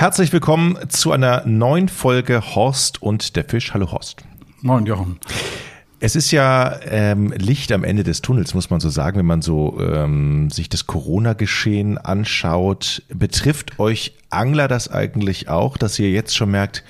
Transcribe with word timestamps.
Herzlich 0.00 0.32
willkommen 0.32 0.78
zu 0.88 1.12
einer 1.12 1.44
neuen 1.44 1.90
Folge 1.90 2.40
Horst 2.54 3.02
und 3.02 3.36
der 3.36 3.44
Fisch. 3.44 3.74
Hallo 3.74 3.92
Horst. 3.92 4.22
Moin 4.62 4.86
Jochen. 4.86 5.20
Es 5.98 6.16
ist 6.16 6.30
ja 6.30 6.80
ähm, 6.86 7.32
Licht 7.32 7.70
am 7.70 7.84
Ende 7.84 8.02
des 8.02 8.22
Tunnels, 8.22 8.54
muss 8.54 8.70
man 8.70 8.80
so 8.80 8.88
sagen, 8.88 9.18
wenn 9.18 9.26
man 9.26 9.42
so 9.42 9.78
ähm, 9.78 10.48
sich 10.48 10.70
das 10.70 10.86
Corona-Geschehen 10.86 11.98
anschaut. 11.98 13.02
Betrifft 13.12 13.78
euch 13.78 14.14
Angler 14.30 14.68
das 14.68 14.90
eigentlich 14.90 15.50
auch, 15.50 15.76
dass 15.76 15.98
ihr 15.98 16.10
jetzt 16.10 16.34
schon 16.34 16.50
merkt, 16.50 16.82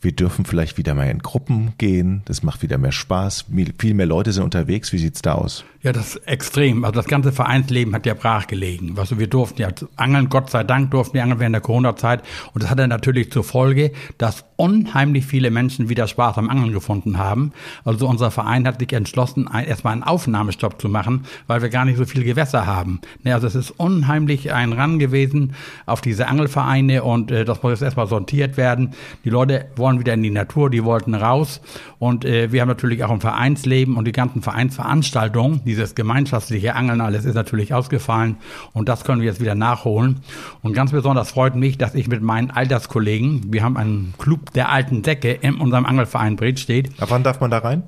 wir 0.00 0.12
dürfen 0.12 0.46
vielleicht 0.46 0.78
wieder 0.78 0.94
mal 0.94 1.10
in 1.10 1.18
Gruppen 1.18 1.74
gehen, 1.76 2.22
das 2.24 2.42
macht 2.42 2.62
wieder 2.62 2.78
mehr 2.78 2.92
Spaß, 2.92 3.44
viel 3.78 3.92
mehr 3.92 4.06
Leute 4.06 4.32
sind 4.32 4.42
unterwegs. 4.42 4.94
Wie 4.94 4.98
sieht's 4.98 5.20
da 5.20 5.34
aus? 5.34 5.66
Ja, 5.82 5.92
das 5.92 6.14
ist 6.14 6.28
extrem. 6.28 6.84
Also 6.84 6.94
das 6.94 7.06
ganze 7.06 7.32
Vereinsleben 7.32 7.92
hat 7.92 8.06
ja 8.06 8.14
brach 8.14 8.46
gelegen. 8.46 8.94
Also 8.98 9.18
wir 9.18 9.26
durften 9.26 9.62
ja 9.62 9.68
angeln, 9.96 10.28
Gott 10.28 10.48
sei 10.48 10.62
Dank 10.62 10.92
durften 10.92 11.14
wir 11.14 11.24
angeln 11.24 11.40
während 11.40 11.54
der 11.54 11.60
Corona-Zeit. 11.60 12.22
Und 12.54 12.62
das 12.62 12.70
hatte 12.70 12.86
natürlich 12.86 13.32
zur 13.32 13.42
Folge, 13.42 13.90
dass 14.16 14.44
unheimlich 14.54 15.26
viele 15.26 15.50
Menschen 15.50 15.88
wieder 15.88 16.06
Spaß 16.06 16.38
am 16.38 16.48
Angeln 16.48 16.72
gefunden 16.72 17.18
haben. 17.18 17.50
Also 17.84 18.06
unser 18.06 18.30
Verein 18.30 18.64
hat 18.64 18.78
sich 18.78 18.92
entschlossen, 18.92 19.50
erstmal 19.52 19.94
einen 19.94 20.04
Aufnahmestopp 20.04 20.80
zu 20.80 20.88
machen, 20.88 21.24
weil 21.48 21.62
wir 21.62 21.68
gar 21.68 21.84
nicht 21.84 21.96
so 21.96 22.04
viele 22.04 22.24
Gewässer 22.24 22.64
haben. 22.64 23.00
Also 23.24 23.48
es 23.48 23.56
ist 23.56 23.72
unheimlich 23.72 24.52
ein 24.52 24.72
Ran 24.72 25.00
gewesen 25.00 25.54
auf 25.84 26.00
diese 26.00 26.28
Angelvereine 26.28 27.02
und 27.02 27.32
äh, 27.32 27.44
das 27.44 27.60
muss 27.64 27.72
jetzt 27.72 27.82
erstmal 27.82 28.06
sortiert 28.06 28.56
werden. 28.56 28.92
Die 29.24 29.30
Leute 29.30 29.66
wollen 29.74 29.98
wieder 29.98 30.14
in 30.14 30.22
die 30.22 30.30
Natur, 30.30 30.70
die 30.70 30.84
wollten 30.84 31.16
raus. 31.16 31.60
Und 31.98 32.24
äh, 32.24 32.52
wir 32.52 32.60
haben 32.60 32.68
natürlich 32.68 33.02
auch 33.02 33.10
ein 33.10 33.20
Vereinsleben 33.20 33.96
und 33.96 34.04
die 34.04 34.12
ganzen 34.12 34.42
Vereinsveranstaltungen, 34.42 35.60
dieses 35.72 35.94
gemeinschaftliche 35.94 36.76
Angeln 36.76 37.00
alles 37.00 37.24
ist 37.24 37.34
natürlich 37.34 37.72
ausgefallen 37.72 38.36
und 38.74 38.90
das 38.90 39.04
können 39.04 39.22
wir 39.22 39.28
jetzt 39.28 39.40
wieder 39.40 39.54
nachholen. 39.54 40.20
Und 40.60 40.74
ganz 40.74 40.92
besonders 40.92 41.30
freut 41.30 41.56
mich, 41.56 41.78
dass 41.78 41.94
ich 41.94 42.08
mit 42.08 42.20
meinen 42.20 42.50
Alterskollegen, 42.50 43.52
wir 43.52 43.62
haben 43.62 43.78
einen 43.78 44.12
Club 44.18 44.52
der 44.52 44.68
alten 44.68 45.02
Säcke 45.02 45.32
in 45.32 45.54
unserem 45.54 45.86
Angelverein 45.86 46.36
Bret 46.36 46.60
steht. 46.60 46.90
Ab 47.00 47.08
wann 47.10 47.22
darf 47.22 47.40
man 47.40 47.50
da 47.50 47.58
rein? 47.58 47.84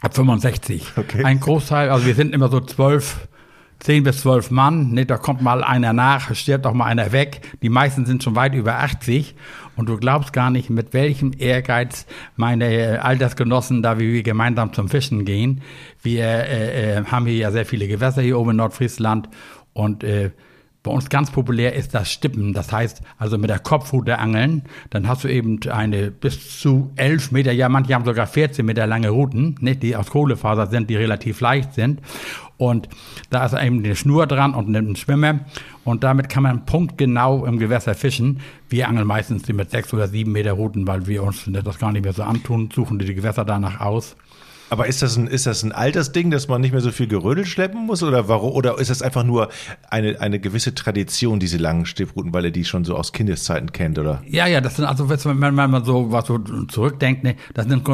Ab 0.00 0.14
65. 0.14 0.92
Okay. 0.96 1.24
Ein 1.24 1.40
Großteil, 1.40 1.90
also 1.90 2.06
wir 2.06 2.14
sind 2.14 2.34
immer 2.34 2.48
so 2.48 2.60
zwölf, 2.60 3.28
zehn 3.80 4.02
bis 4.02 4.22
zwölf 4.22 4.50
Mann, 4.50 4.92
ne, 4.92 5.04
da 5.04 5.18
kommt 5.18 5.42
mal 5.42 5.62
einer 5.62 5.92
nach, 5.92 6.34
stirbt 6.34 6.66
auch 6.66 6.72
mal 6.72 6.86
einer 6.86 7.12
weg. 7.12 7.42
Die 7.60 7.68
meisten 7.68 8.06
sind 8.06 8.22
schon 8.22 8.34
weit 8.34 8.54
über 8.54 8.78
80 8.78 9.34
und 9.76 9.88
du 9.88 9.96
glaubst 9.96 10.32
gar 10.32 10.50
nicht, 10.50 10.70
mit 10.70 10.92
welchem 10.92 11.32
Ehrgeiz 11.36 12.06
meine 12.34 13.02
Altersgenossen 13.02 13.82
da, 13.82 13.98
wie 13.98 14.12
wir 14.12 14.22
gemeinsam 14.22 14.72
zum 14.72 14.88
Fischen 14.88 15.24
gehen. 15.24 15.62
Wir 16.02 16.24
äh, 16.24 16.98
äh, 16.98 17.04
haben 17.04 17.26
hier 17.26 17.36
ja 17.36 17.50
sehr 17.50 17.66
viele 17.66 17.86
Gewässer 17.86 18.22
hier 18.22 18.38
oben 18.38 18.50
in 18.50 18.56
Nordfriesland 18.56 19.28
und 19.72 20.02
äh, 20.02 20.30
bei 20.86 20.92
uns 20.92 21.08
ganz 21.08 21.32
populär 21.32 21.74
ist 21.74 21.94
das 21.94 22.12
Stippen. 22.12 22.52
Das 22.52 22.70
heißt, 22.70 23.02
also 23.18 23.38
mit 23.38 23.50
der 23.50 23.58
Kopfrute 23.58 24.20
angeln. 24.20 24.62
Dann 24.90 25.08
hast 25.08 25.24
du 25.24 25.28
eben 25.28 25.58
eine 25.68 26.12
bis 26.12 26.60
zu 26.60 26.92
elf 26.94 27.32
Meter, 27.32 27.50
ja, 27.50 27.68
manche 27.68 27.92
haben 27.92 28.04
sogar 28.04 28.28
14 28.28 28.64
Meter 28.64 28.86
lange 28.86 29.08
Routen, 29.10 29.56
nicht, 29.60 29.82
die 29.82 29.96
aus 29.96 30.10
Kohlefaser 30.10 30.68
sind, 30.68 30.88
die 30.88 30.94
relativ 30.94 31.40
leicht 31.40 31.74
sind. 31.74 32.02
Und 32.58 32.88
da 33.30 33.44
ist 33.44 33.52
eben 33.52 33.84
eine 33.84 33.96
Schnur 33.96 34.26
dran 34.26 34.54
und 34.54 34.74
ein 34.74 34.96
Schwimmer. 34.96 35.40
Und 35.84 36.04
damit 36.04 36.28
kann 36.28 36.42
man 36.42 36.64
punktgenau 36.64 37.44
im 37.44 37.58
Gewässer 37.58 37.94
fischen. 37.94 38.40
Wir 38.68 38.88
angeln 38.88 39.06
meistens 39.06 39.46
mit 39.48 39.70
sechs 39.70 39.92
oder 39.92 40.08
sieben 40.08 40.32
Meter 40.32 40.52
Routen, 40.52 40.86
weil 40.86 41.06
wir 41.06 41.22
uns 41.22 41.48
das 41.48 41.78
gar 41.78 41.92
nicht 41.92 42.04
mehr 42.04 42.12
so 42.12 42.22
antun, 42.22 42.70
suchen 42.74 42.98
die 42.98 43.14
Gewässer 43.14 43.44
danach 43.44 43.80
aus. 43.80 44.16
Aber 44.68 44.86
ist 44.86 45.02
das 45.02 45.16
ein, 45.16 45.26
ist 45.26 45.46
das 45.46 45.62
ein 45.62 45.72
Altersding, 45.72 46.30
dass 46.30 46.48
man 46.48 46.60
nicht 46.60 46.72
mehr 46.72 46.80
so 46.80 46.90
viel 46.90 47.06
Gerödel 47.06 47.44
schleppen 47.44 47.86
muss? 47.86 48.02
Oder 48.02 48.28
warum, 48.28 48.52
oder 48.52 48.78
ist 48.78 48.90
das 48.90 49.02
einfach 49.02 49.24
nur 49.24 49.48
eine, 49.90 50.20
eine 50.20 50.40
gewisse 50.40 50.74
Tradition, 50.74 51.38
diese 51.38 51.56
langen 51.56 51.86
Stiefrouten, 51.86 52.32
weil 52.34 52.46
er 52.46 52.50
die 52.50 52.64
schon 52.64 52.84
so 52.84 52.96
aus 52.96 53.12
Kindeszeiten 53.12 53.72
kennt, 53.72 53.98
oder? 53.98 54.22
Ja, 54.26 54.46
ja, 54.46 54.60
das 54.60 54.76
sind 54.76 54.84
also, 54.84 55.08
wenn 55.08 55.54
man 55.54 55.84
so 55.84 56.10
was 56.10 56.26
so 56.26 56.38
zurückdenkt, 56.68 57.22
ne, 57.24 57.36
das 57.54 57.66
sind, 57.66 57.86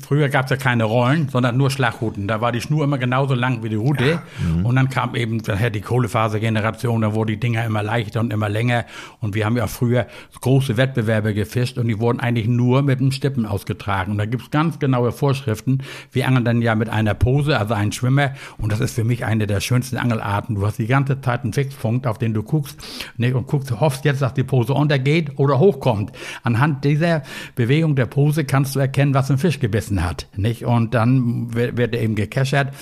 früher 0.00 0.28
gab 0.28 0.46
es 0.46 0.50
ja 0.50 0.56
keine 0.56 0.84
Rollen, 0.84 1.28
sondern 1.28 1.56
nur 1.56 1.70
Schlagrouten. 1.70 2.26
Da 2.26 2.40
war 2.40 2.52
die 2.52 2.60
Schnur 2.60 2.84
immer 2.84 2.98
genauso 2.98 3.34
lang 3.34 3.62
wie 3.62 3.68
die 3.68 3.76
Route. 3.76 4.04
Ja. 4.04 4.22
Mhm. 4.38 4.66
Und 4.66 4.76
dann 4.76 4.88
kam 4.88 5.14
eben 5.14 5.42
daher 5.42 5.70
die 5.70 5.80
Kohlefasergeneration, 5.80 7.02
da 7.02 7.14
wurden 7.14 7.28
die 7.28 7.40
Dinger 7.40 7.64
immer 7.64 7.82
leichter 7.82 8.20
und 8.20 8.32
immer 8.32 8.48
länger. 8.48 8.86
Und 9.20 9.34
wir 9.34 9.44
haben 9.44 9.56
ja 9.56 9.66
früher 9.66 10.06
große 10.40 10.76
Wettbewerbe 10.76 11.34
gefischt 11.34 11.78
und 11.78 11.88
die 11.88 11.98
wurden 11.98 12.20
eigentlich 12.20 12.48
nur 12.48 12.82
mit 12.82 13.00
dem 13.00 13.12
Stippen 13.12 13.46
ausgetragen. 13.46 14.12
Und 14.12 14.18
da 14.18 14.26
gibt's 14.26 14.50
ganz 14.50 14.78
genaue 14.78 15.12
Vorschriften, 15.12 15.82
wir 16.14 16.26
angeln 16.26 16.44
dann 16.44 16.62
ja 16.62 16.74
mit 16.74 16.88
einer 16.88 17.14
Pose, 17.14 17.58
also 17.58 17.74
einen 17.74 17.92
Schwimmer. 17.92 18.32
Und 18.58 18.72
das 18.72 18.80
ist 18.80 18.94
für 18.94 19.04
mich 19.04 19.24
eine 19.24 19.46
der 19.46 19.60
schönsten 19.60 19.96
Angelarten. 19.96 20.54
Du 20.54 20.66
hast 20.66 20.78
die 20.78 20.86
ganze 20.86 21.20
Zeit 21.20 21.42
einen 21.42 21.52
Fixpunkt, 21.52 22.06
auf 22.06 22.18
den 22.18 22.34
du 22.34 22.42
guckst 22.42 22.78
ne, 23.16 23.34
und 23.34 23.46
guckst, 23.46 23.70
hoffst 23.80 24.04
jetzt, 24.04 24.22
dass 24.22 24.34
die 24.34 24.44
Pose 24.44 24.74
untergeht 24.74 25.38
oder 25.38 25.58
hochkommt. 25.58 26.12
Anhand 26.42 26.84
dieser 26.84 27.22
Bewegung 27.54 27.96
der 27.96 28.06
Pose 28.06 28.44
kannst 28.44 28.76
du 28.76 28.80
erkennen, 28.80 29.14
was 29.14 29.30
ein 29.30 29.38
Fisch 29.38 29.60
gebissen 29.60 30.04
hat. 30.04 30.28
Nicht? 30.36 30.64
Und 30.64 30.94
dann 30.94 31.54
wird, 31.54 31.94
er 31.94 32.00
eben 32.00 32.14
gekeschert. 32.14 32.74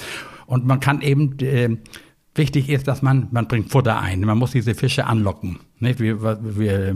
Und 0.47 0.67
man 0.67 0.81
kann 0.81 1.01
eben... 1.01 1.39
Äh, 1.41 1.77
Wichtig 2.35 2.71
ist, 2.71 2.89
dass 2.89 3.03
man, 3.03 3.29
man 3.31 3.47
bringt 3.47 3.71
Futter 3.71 4.01
ein. 4.01 4.21
Man 4.21 4.39
muss 4.39 4.53
diese 4.53 4.75
Fische 4.75 5.07
anlocken. 5.07 5.59
Nicht? 5.81 6.01
Wir, 6.01 6.23
wir 6.23 6.95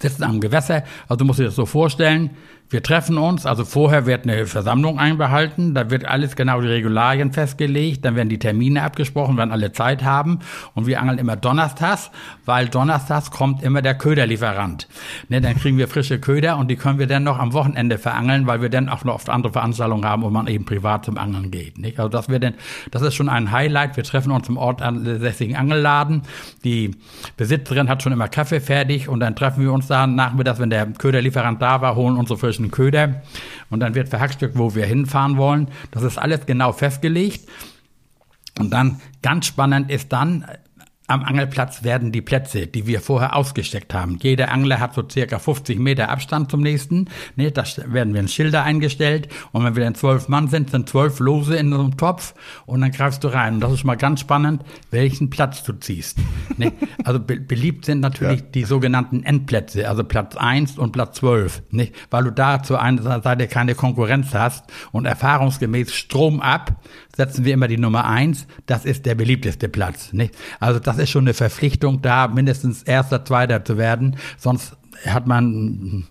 sitzen 0.00 0.22
am 0.22 0.40
Gewässer, 0.40 0.84
also 1.08 1.16
du 1.16 1.24
musst 1.24 1.40
dir 1.40 1.44
das 1.44 1.56
so 1.56 1.66
vorstellen, 1.66 2.30
wir 2.72 2.82
treffen 2.82 3.18
uns, 3.18 3.44
also 3.44 3.66
vorher 3.66 4.06
wird 4.06 4.24
eine 4.24 4.46
Versammlung 4.46 4.98
einbehalten, 4.98 5.74
da 5.74 5.90
wird 5.90 6.06
alles 6.06 6.36
genau 6.36 6.62
die 6.62 6.68
Regularien 6.68 7.30
festgelegt, 7.30 8.02
dann 8.04 8.16
werden 8.16 8.30
die 8.30 8.38
Termine 8.38 8.82
abgesprochen, 8.82 9.36
wann 9.36 9.52
alle 9.52 9.72
Zeit 9.72 10.02
haben 10.02 10.38
und 10.74 10.86
wir 10.86 11.00
angeln 11.00 11.18
immer 11.18 11.36
donnerstags, 11.36 12.10
weil 12.46 12.68
donnerstags 12.68 13.30
kommt 13.30 13.62
immer 13.62 13.82
der 13.82 13.94
Köderlieferant. 13.94 14.88
Ne, 15.28 15.42
dann 15.42 15.54
kriegen 15.56 15.76
wir 15.76 15.86
frische 15.86 16.18
Köder 16.18 16.56
und 16.56 16.68
die 16.68 16.76
können 16.76 16.98
wir 16.98 17.06
dann 17.06 17.24
noch 17.24 17.38
am 17.38 17.52
Wochenende 17.52 17.98
verangeln, 17.98 18.46
weil 18.46 18.62
wir 18.62 18.70
dann 18.70 18.88
auch 18.88 19.04
noch 19.04 19.16
oft 19.16 19.28
andere 19.28 19.52
Veranstaltungen 19.52 20.06
haben, 20.06 20.22
wo 20.22 20.30
man 20.30 20.46
eben 20.46 20.64
privat 20.64 21.04
zum 21.04 21.18
Angeln 21.18 21.50
geht. 21.50 21.76
Nicht? 21.76 21.98
Also 21.98 22.08
das, 22.08 22.30
wird 22.30 22.42
dann, 22.42 22.54
das 22.90 23.02
ist 23.02 23.14
schon 23.14 23.28
ein 23.28 23.52
Highlight. 23.52 23.98
Wir 23.98 24.04
treffen 24.04 24.32
uns 24.32 24.48
im 24.48 24.56
Ort 24.56 24.80
ansässigen 24.80 25.56
Angelladen. 25.56 26.22
Die 26.64 26.92
Besitzerin 27.36 27.90
hat 27.90 28.02
schon 28.02 28.12
immer 28.12 28.28
Kaffee 28.28 28.60
fertig 28.60 29.10
und 29.10 29.20
dann 29.20 29.36
treffen 29.36 29.62
wir 29.62 29.72
uns 29.74 29.88
da 29.88 30.06
nachmittags, 30.06 30.58
wenn 30.58 30.70
der 30.70 30.86
Köderlieferant 30.86 31.60
da 31.60 31.82
war, 31.82 31.96
holen 31.96 32.16
unsere 32.16 32.38
frischen 32.38 32.61
Köder 32.70 33.22
und 33.70 33.80
dann 33.80 33.94
wird 33.94 34.08
verhackstückt, 34.08 34.56
wo 34.56 34.74
wir 34.74 34.86
hinfahren 34.86 35.36
wollen. 35.36 35.68
Das 35.90 36.02
ist 36.02 36.18
alles 36.18 36.46
genau 36.46 36.72
festgelegt. 36.72 37.48
Und 38.58 38.70
dann 38.70 39.00
ganz 39.22 39.46
spannend 39.46 39.90
ist 39.90 40.12
dann, 40.12 40.44
am 41.12 41.24
Angelplatz 41.24 41.84
werden 41.84 42.10
die 42.10 42.22
Plätze, 42.22 42.66
die 42.66 42.86
wir 42.86 43.00
vorher 43.00 43.36
ausgesteckt 43.36 43.92
haben. 43.92 44.18
Jeder 44.22 44.50
Angler 44.50 44.80
hat 44.80 44.94
so 44.94 45.06
circa 45.06 45.38
50 45.38 45.78
Meter 45.78 46.08
Abstand 46.08 46.50
zum 46.50 46.62
nächsten. 46.62 47.08
Ne, 47.36 47.50
da 47.50 47.64
werden 47.86 48.14
wir 48.14 48.20
in 48.20 48.28
Schilder 48.28 48.62
eingestellt. 48.62 49.28
Und 49.52 49.62
wenn 49.64 49.76
wir 49.76 49.84
dann 49.84 49.94
zwölf 49.94 50.28
Mann 50.28 50.48
sind, 50.48 50.70
sind 50.70 50.88
zwölf 50.88 51.18
Lose 51.20 51.54
in 51.54 51.72
einem 51.74 51.98
Topf. 51.98 52.34
Und 52.64 52.80
dann 52.80 52.92
greifst 52.92 53.22
du 53.24 53.28
rein. 53.28 53.54
Und 53.54 53.60
das 53.60 53.72
ist 53.72 53.84
mal 53.84 53.96
ganz 53.96 54.20
spannend, 54.20 54.64
welchen 54.90 55.28
Platz 55.28 55.62
du 55.64 55.74
ziehst. 55.74 56.18
Ne? 56.56 56.72
Also 57.04 57.18
be 57.18 57.40
beliebt 57.40 57.84
sind 57.84 58.00
natürlich 58.00 58.40
ja. 58.40 58.46
die 58.54 58.64
sogenannten 58.64 59.24
Endplätze, 59.24 59.88
also 59.88 60.04
Platz 60.04 60.36
eins 60.36 60.78
und 60.78 60.92
Platz 60.92 61.18
zwölf. 61.18 61.62
Ne? 61.70 61.90
Weil 62.10 62.24
du 62.24 62.30
da 62.30 62.62
zur 62.62 62.80
einen 62.80 63.02
Seite 63.02 63.48
keine 63.48 63.74
Konkurrenz 63.74 64.34
hast. 64.34 64.64
Und 64.92 65.04
erfahrungsgemäß 65.04 65.92
Strom 65.92 66.40
ab 66.40 66.80
setzen 67.16 67.44
wir 67.44 67.54
immer 67.54 67.68
die 67.68 67.78
Nummer 67.78 68.06
eins. 68.06 68.46
Das 68.66 68.84
ist 68.84 69.06
der 69.06 69.14
beliebteste 69.14 69.68
Platz. 69.68 70.12
Nicht? 70.12 70.34
Also 70.60 70.80
das 70.80 70.98
ist 71.02 71.10
schon 71.10 71.24
eine 71.24 71.34
Verpflichtung, 71.34 72.02
da 72.02 72.28
mindestens 72.28 72.82
erster, 72.82 73.24
zweiter 73.24 73.64
zu 73.64 73.76
werden. 73.78 74.16
Sonst 74.38 74.76
hat 75.06 75.26
man 75.26 76.06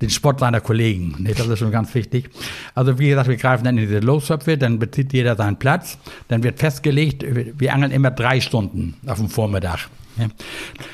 den 0.00 0.10
Spott 0.10 0.40
seiner 0.40 0.60
Kollegen. 0.60 1.16
Nicht? 1.18 1.38
Das 1.38 1.46
ist 1.48 1.58
schon 1.58 1.70
ganz 1.70 1.94
wichtig. 1.94 2.30
Also 2.74 2.98
wie 2.98 3.08
gesagt, 3.08 3.28
wir 3.28 3.36
greifen 3.36 3.64
dann 3.64 3.78
in 3.78 3.88
diese 3.88 4.00
Lostöpfe, 4.00 4.58
dann 4.58 4.78
bezieht 4.78 5.12
jeder 5.12 5.36
seinen 5.36 5.56
Platz. 5.56 5.98
Dann 6.28 6.42
wird 6.42 6.58
festgelegt, 6.58 7.24
wir 7.58 7.72
angeln 7.72 7.92
immer 7.92 8.10
drei 8.10 8.40
Stunden 8.40 8.96
auf 9.06 9.18
dem 9.18 9.28
Vormittag. 9.28 9.88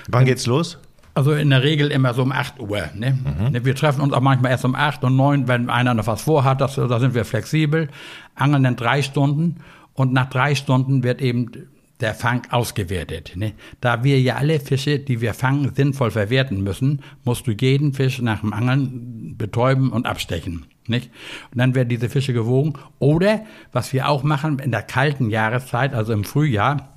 Wann 0.08 0.24
geht's 0.24 0.46
los? 0.46 0.78
Also 1.14 1.32
in 1.32 1.50
der 1.50 1.62
Regel 1.62 1.90
immer 1.90 2.14
so 2.14 2.22
um 2.22 2.32
8 2.32 2.58
Uhr. 2.58 2.88
Ne? 2.94 3.18
Mhm. 3.50 3.64
Wir 3.64 3.74
treffen 3.74 4.00
uns 4.00 4.14
auch 4.14 4.20
manchmal 4.20 4.52
erst 4.52 4.64
um 4.64 4.74
8 4.74 5.04
und 5.04 5.14
9, 5.16 5.46
wenn 5.46 5.68
einer 5.68 5.92
noch 5.92 6.06
was 6.06 6.22
vorhat, 6.22 6.60
das, 6.60 6.76
da 6.76 6.98
sind 7.00 7.14
wir 7.14 7.24
flexibel. 7.26 7.88
Angeln 8.34 8.62
dann 8.62 8.76
drei 8.76 9.02
Stunden 9.02 9.56
und 9.92 10.12
nach 10.12 10.30
drei 10.30 10.54
Stunden 10.54 11.02
wird 11.02 11.20
eben 11.20 11.50
der 12.02 12.14
Fang 12.14 12.42
ausgewertet. 12.50 13.32
Ne? 13.36 13.52
Da 13.80 14.04
wir 14.04 14.20
ja 14.20 14.36
alle 14.36 14.60
Fische, 14.60 14.98
die 14.98 15.20
wir 15.20 15.34
fangen, 15.34 15.72
sinnvoll 15.74 16.10
verwerten 16.10 16.62
müssen, 16.62 17.02
musst 17.24 17.46
du 17.46 17.52
jeden 17.52 17.94
Fisch 17.94 18.20
nach 18.20 18.40
dem 18.40 18.52
Angeln 18.52 19.36
betäuben 19.38 19.90
und 19.90 20.06
abstechen. 20.06 20.66
Nicht? 20.86 21.10
Und 21.52 21.58
dann 21.58 21.74
werden 21.74 21.88
diese 21.88 22.08
Fische 22.08 22.32
gewogen. 22.32 22.74
Oder, 22.98 23.44
was 23.70 23.92
wir 23.92 24.08
auch 24.08 24.24
machen 24.24 24.58
in 24.58 24.72
der 24.72 24.82
kalten 24.82 25.30
Jahreszeit, 25.30 25.94
also 25.94 26.12
im 26.12 26.24
Frühjahr, 26.24 26.92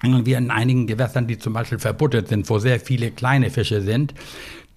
angeln 0.00 0.26
wir 0.26 0.38
in 0.38 0.50
einigen 0.50 0.86
Gewässern, 0.86 1.26
die 1.26 1.38
zum 1.38 1.52
Beispiel 1.52 1.78
verbuttert 1.78 2.28
sind, 2.28 2.48
wo 2.48 2.58
sehr 2.58 2.78
viele 2.78 3.10
kleine 3.10 3.50
Fische 3.50 3.82
sind. 3.82 4.14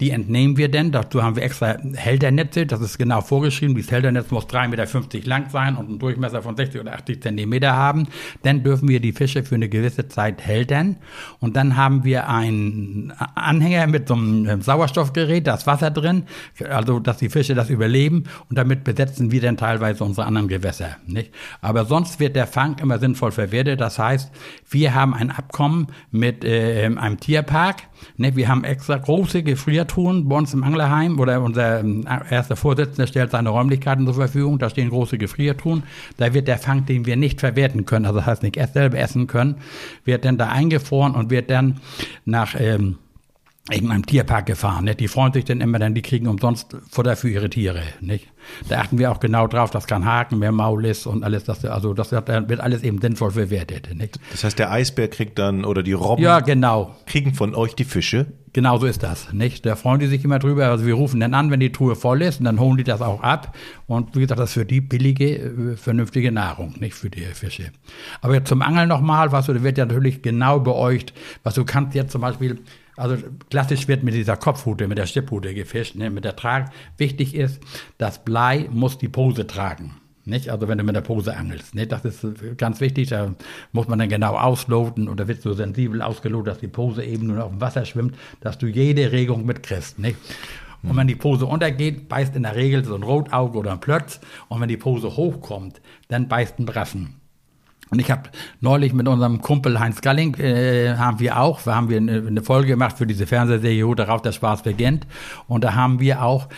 Die 0.02 0.10
entnehmen 0.10 0.56
wir 0.56 0.68
denn, 0.68 0.90
dazu 0.90 1.22
haben 1.22 1.36
wir 1.36 1.44
extra 1.44 1.76
Hälternetze, 1.94 2.66
das 2.66 2.80
ist 2.80 2.98
genau 2.98 3.20
vorgeschrieben, 3.20 3.76
dieses 3.76 3.92
Hälternetz 3.92 4.32
muss 4.32 4.46
3,50 4.46 4.68
Meter 4.68 5.28
lang 5.28 5.48
sein 5.48 5.76
und 5.76 5.88
einen 5.90 5.98
Durchmesser 6.00 6.42
von 6.42 6.56
60 6.56 6.80
oder 6.80 6.94
80 6.94 7.22
Zentimeter 7.22 7.76
haben. 7.76 8.08
Dann 8.42 8.64
dürfen 8.64 8.88
wir 8.88 8.98
die 8.98 9.12
Fische 9.12 9.44
für 9.44 9.54
eine 9.54 9.68
gewisse 9.68 10.08
Zeit 10.08 10.44
hältern 10.44 10.96
und 11.38 11.54
dann 11.54 11.76
haben 11.76 12.02
wir 12.02 12.28
einen 12.28 13.12
Anhänger 13.36 13.86
mit 13.86 14.08
so 14.08 14.14
einem 14.14 14.60
Sauerstoffgerät, 14.60 15.46
da 15.46 15.54
ist 15.54 15.68
Wasser 15.68 15.92
drin, 15.92 16.24
also 16.68 16.98
dass 16.98 17.18
die 17.18 17.28
Fische 17.28 17.54
das 17.54 17.70
überleben. 17.70 18.24
Und 18.50 18.58
damit 18.58 18.82
besetzen 18.82 19.30
wir 19.30 19.40
dann 19.40 19.56
teilweise 19.56 20.02
unsere 20.02 20.26
anderen 20.26 20.48
Gewässer. 20.48 20.96
Nicht? 21.06 21.30
Aber 21.60 21.84
sonst 21.84 22.18
wird 22.18 22.34
der 22.34 22.48
Fang 22.48 22.76
immer 22.80 22.98
sinnvoll 22.98 23.30
verwertet, 23.30 23.80
das 23.80 24.00
heißt, 24.00 24.32
wir 24.68 24.96
haben 24.96 25.14
ein 25.14 25.30
Abkommen 25.30 25.86
mit 26.10 26.44
äh, 26.44 26.86
einem 26.86 27.20
Tierpark, 27.20 27.84
Ne, 28.16 28.36
wir 28.36 28.48
haben 28.48 28.64
extra 28.64 28.96
große 28.96 29.42
Gefriertruhen 29.42 29.91
bei 29.96 30.36
uns 30.36 30.54
im 30.54 30.64
Anglerheim 30.64 31.18
oder 31.18 31.40
unser 31.40 31.80
ähm, 31.80 32.06
erster 32.30 32.56
Vorsitzende 32.56 33.06
stellt 33.06 33.30
seine 33.30 33.50
Räumlichkeiten 33.50 34.04
zur 34.06 34.14
Verfügung. 34.14 34.58
Da 34.58 34.70
stehen 34.70 34.90
große 34.90 35.18
Gefriertruhen. 35.18 35.82
Da 36.16 36.34
wird 36.34 36.48
der 36.48 36.58
Fang, 36.58 36.86
den 36.86 37.06
wir 37.06 37.16
nicht 37.16 37.40
verwerten 37.40 37.84
können, 37.84 38.06
also 38.06 38.18
das 38.18 38.26
heißt 38.26 38.42
nicht 38.42 38.56
erst 38.56 38.74
selber 38.74 38.98
essen 38.98 39.26
können, 39.26 39.56
wird 40.04 40.24
dann 40.24 40.38
da 40.38 40.48
eingefroren 40.48 41.14
und 41.14 41.30
wird 41.30 41.50
dann 41.50 41.80
nach 42.24 42.54
ähm, 42.58 42.98
irgendeinem 43.70 44.04
Tierpark 44.04 44.46
gefahren. 44.46 44.84
Ne? 44.84 44.94
Die 44.96 45.06
freuen 45.06 45.32
sich 45.32 45.44
dann 45.44 45.60
immer, 45.60 45.78
denn 45.78 45.94
die 45.94 46.02
kriegen 46.02 46.26
umsonst 46.26 46.76
Futter 46.90 47.14
für 47.14 47.30
ihre 47.30 47.48
Tiere. 47.48 47.82
Nicht? 48.00 48.28
Da 48.68 48.80
achten 48.80 48.98
wir 48.98 49.12
auch 49.12 49.20
genau 49.20 49.46
drauf, 49.46 49.70
dass 49.70 49.86
kein 49.86 50.04
Haken 50.04 50.38
mehr 50.40 50.50
Maul 50.50 50.84
ist 50.84 51.06
und 51.06 51.22
alles, 51.22 51.44
das, 51.44 51.64
also 51.64 51.94
das 51.94 52.10
wird 52.10 52.60
alles 52.60 52.82
eben 52.82 53.00
sinnvoll 53.00 53.30
verwertet. 53.30 53.94
Nicht? 53.94 54.18
Das 54.32 54.42
heißt, 54.42 54.58
der 54.58 54.72
Eisbär 54.72 55.08
kriegt 55.08 55.38
dann 55.38 55.64
oder 55.64 55.82
die 55.84 55.92
Robben 55.92 56.22
ja, 56.22 56.40
genau. 56.40 56.96
kriegen 57.06 57.34
von 57.34 57.54
euch 57.54 57.74
die 57.74 57.84
Fische? 57.84 58.26
Genau 58.54 58.78
so 58.78 58.86
ist 58.86 59.02
das. 59.02 59.32
Nicht? 59.32 59.64
Da 59.64 59.76
freuen 59.76 60.00
die 60.00 60.06
sich 60.06 60.24
immer 60.24 60.38
drüber. 60.38 60.66
Also 60.66 60.84
wir 60.84 60.94
rufen 60.94 61.20
dann 61.20 61.32
an, 61.32 61.50
wenn 61.50 61.60
die 61.60 61.72
Truhe 61.72 61.96
voll 61.96 62.20
ist 62.20 62.40
und 62.40 62.44
dann 62.44 62.60
holen 62.60 62.76
die 62.76 62.84
das 62.84 63.00
auch 63.00 63.22
ab. 63.22 63.56
Und 63.86 64.14
wie 64.14 64.20
gesagt, 64.20 64.40
das 64.40 64.50
ist 64.50 64.54
für 64.54 64.66
die 64.66 64.82
billige, 64.82 65.36
äh, 65.36 65.76
vernünftige 65.76 66.30
Nahrung, 66.32 66.74
nicht 66.78 66.94
für 66.94 67.08
die 67.08 67.22
Fische. 67.22 67.72
Aber 68.20 68.34
jetzt 68.34 68.48
zum 68.48 68.60
Angeln 68.60 68.88
nochmal, 68.88 69.32
was 69.32 69.48
wird 69.48 69.78
ja 69.78 69.86
natürlich 69.86 70.20
genau 70.20 70.60
beäugt, 70.60 71.14
was 71.42 71.54
du 71.54 71.64
kannst 71.64 71.94
jetzt 71.94 72.12
zum 72.12 72.20
Beispiel 72.20 72.58
also 72.96 73.16
klassisch 73.48 73.88
wird 73.88 74.02
mit 74.02 74.12
dieser 74.12 74.36
Kopfhute, 74.36 74.86
mit 74.86 74.98
der 74.98 75.06
Stipphute 75.06 75.54
gefischt, 75.54 75.94
ne, 75.94 76.10
mit 76.10 76.24
der 76.24 76.36
Trag. 76.36 76.70
Wichtig 76.98 77.34
ist, 77.34 77.60
das 77.96 78.22
Blei 78.22 78.68
muss 78.70 78.98
die 78.98 79.08
Pose 79.08 79.46
tragen. 79.46 80.01
Nicht? 80.24 80.50
Also 80.50 80.68
wenn 80.68 80.78
du 80.78 80.84
mit 80.84 80.94
der 80.94 81.00
Pose 81.00 81.36
angelst. 81.36 81.74
Nicht? 81.74 81.90
Das 81.90 82.04
ist 82.04 82.24
ganz 82.56 82.80
wichtig, 82.80 83.08
da 83.08 83.34
muss 83.72 83.88
man 83.88 83.98
dann 83.98 84.08
genau 84.08 84.36
ausloten 84.36 85.08
und 85.08 85.18
da 85.18 85.26
wird 85.26 85.42
so 85.42 85.52
sensibel 85.52 86.00
ausgelotet, 86.02 86.54
dass 86.54 86.58
die 86.58 86.68
Pose 86.68 87.04
eben 87.04 87.26
nur 87.26 87.44
auf 87.44 87.50
dem 87.50 87.60
Wasser 87.60 87.84
schwimmt, 87.84 88.16
dass 88.40 88.58
du 88.58 88.66
jede 88.66 89.10
Regung 89.10 89.44
mitkriegst. 89.44 89.98
Nicht? 89.98 90.16
Und 90.82 90.96
wenn 90.96 91.06
die 91.06 91.14
Pose 91.14 91.46
untergeht, 91.46 92.08
beißt 92.08 92.34
in 92.34 92.42
der 92.42 92.56
Regel 92.56 92.84
so 92.84 92.96
ein 92.96 93.04
Rotauge 93.04 93.58
oder 93.58 93.72
ein 93.72 93.80
Plötz. 93.80 94.20
Und 94.48 94.60
wenn 94.60 94.68
die 94.68 94.76
Pose 94.76 95.16
hochkommt, 95.16 95.80
dann 96.08 96.28
beißt 96.28 96.58
ein 96.58 96.66
Brassen. 96.66 97.20
Und 97.90 98.00
ich 98.00 98.10
habe 98.10 98.30
neulich 98.60 98.92
mit 98.94 99.06
unserem 99.06 99.42
Kumpel 99.42 99.78
Heinz 99.78 100.00
Galling, 100.00 100.34
äh, 100.36 100.96
haben 100.96 101.20
wir 101.20 101.38
auch, 101.38 101.64
wir 101.66 101.74
haben 101.76 101.90
wir 101.90 101.98
eine, 101.98 102.42
Folge 102.42 102.68
gemacht 102.68 102.96
für 102.96 103.06
diese 103.06 103.26
Fernsehserie 103.26 103.94
darauf, 103.94 104.22
der 104.22 104.32
Spaß 104.32 104.62
beginnt. 104.62 105.06
Und 105.46 105.62
da 105.62 105.74
haben 105.74 106.00
wir 106.00 106.22
auch 106.22 106.48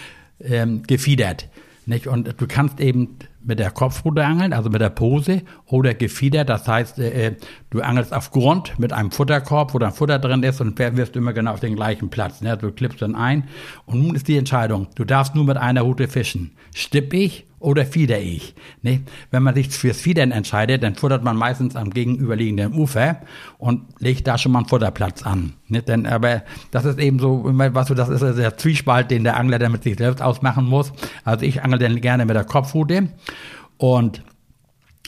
ähm, 0.40 0.84
gefiedert. 0.84 1.48
Nicht? 1.86 2.06
Und 2.06 2.40
du 2.40 2.46
kannst 2.46 2.80
eben 2.80 3.16
mit 3.42 3.58
der 3.58 3.70
Kopfrute 3.70 4.24
angeln, 4.24 4.52
also 4.52 4.70
mit 4.70 4.80
der 4.80 4.90
Pose, 4.90 5.42
oder 5.66 5.94
gefiedert, 5.94 6.48
das 6.48 6.66
heißt, 6.66 6.98
äh, 6.98 7.26
äh, 7.26 7.36
du 7.70 7.80
angelst 7.80 8.14
auf 8.14 8.30
Grund 8.30 8.78
mit 8.78 8.92
einem 8.92 9.10
Futterkorb, 9.10 9.74
wo 9.74 9.78
dann 9.78 9.92
Futter 9.92 10.18
drin 10.18 10.42
ist 10.42 10.60
und 10.60 10.78
wirst 10.78 11.16
immer 11.16 11.32
genau 11.32 11.52
auf 11.52 11.60
den 11.60 11.76
gleichen 11.76 12.08
Platz. 12.08 12.40
Ne? 12.40 12.56
Du 12.56 12.72
klippst 12.72 13.02
dann 13.02 13.14
ein. 13.14 13.44
Und 13.86 14.02
nun 14.02 14.14
ist 14.14 14.28
die 14.28 14.38
Entscheidung, 14.38 14.88
du 14.94 15.04
darfst 15.04 15.34
nur 15.34 15.44
mit 15.44 15.56
einer 15.56 15.82
Route 15.82 16.08
fischen. 16.08 16.52
Stipp 16.74 17.12
ich 17.12 17.46
oder 17.64 17.86
fieder 17.86 18.20
ich. 18.20 18.54
Ne? 18.82 19.02
Wenn 19.30 19.42
man 19.42 19.54
sich 19.54 19.70
fürs 19.70 20.00
Fiedern 20.00 20.30
entscheidet, 20.30 20.82
dann 20.82 20.94
futtert 20.94 21.24
man 21.24 21.36
meistens 21.36 21.76
am 21.76 21.90
gegenüberliegenden 21.90 22.74
Ufer 22.74 23.20
und 23.58 23.82
legt 23.98 24.26
da 24.26 24.38
schon 24.38 24.52
mal 24.52 24.60
einen 24.60 24.68
Futterplatz 24.68 25.22
an. 25.22 25.54
Ne? 25.68 25.82
Denn, 25.82 26.06
aber 26.06 26.42
das 26.70 26.84
ist 26.84 26.98
eben 26.98 27.18
so, 27.18 27.42
was 27.44 27.88
du, 27.88 27.94
das 27.94 28.08
ist 28.10 28.20
der 28.22 28.56
Zwiespalt, 28.56 29.10
den 29.10 29.24
der 29.24 29.36
Angler 29.36 29.58
dann 29.58 29.72
mit 29.72 29.82
sich 29.82 29.96
selbst 29.96 30.22
ausmachen 30.22 30.66
muss. 30.66 30.92
Also 31.24 31.44
ich 31.44 31.62
angel 31.62 31.78
dann 31.78 32.00
gerne 32.00 32.26
mit 32.26 32.36
der 32.36 32.44
Kopfrute 32.44 33.08
und 33.78 34.22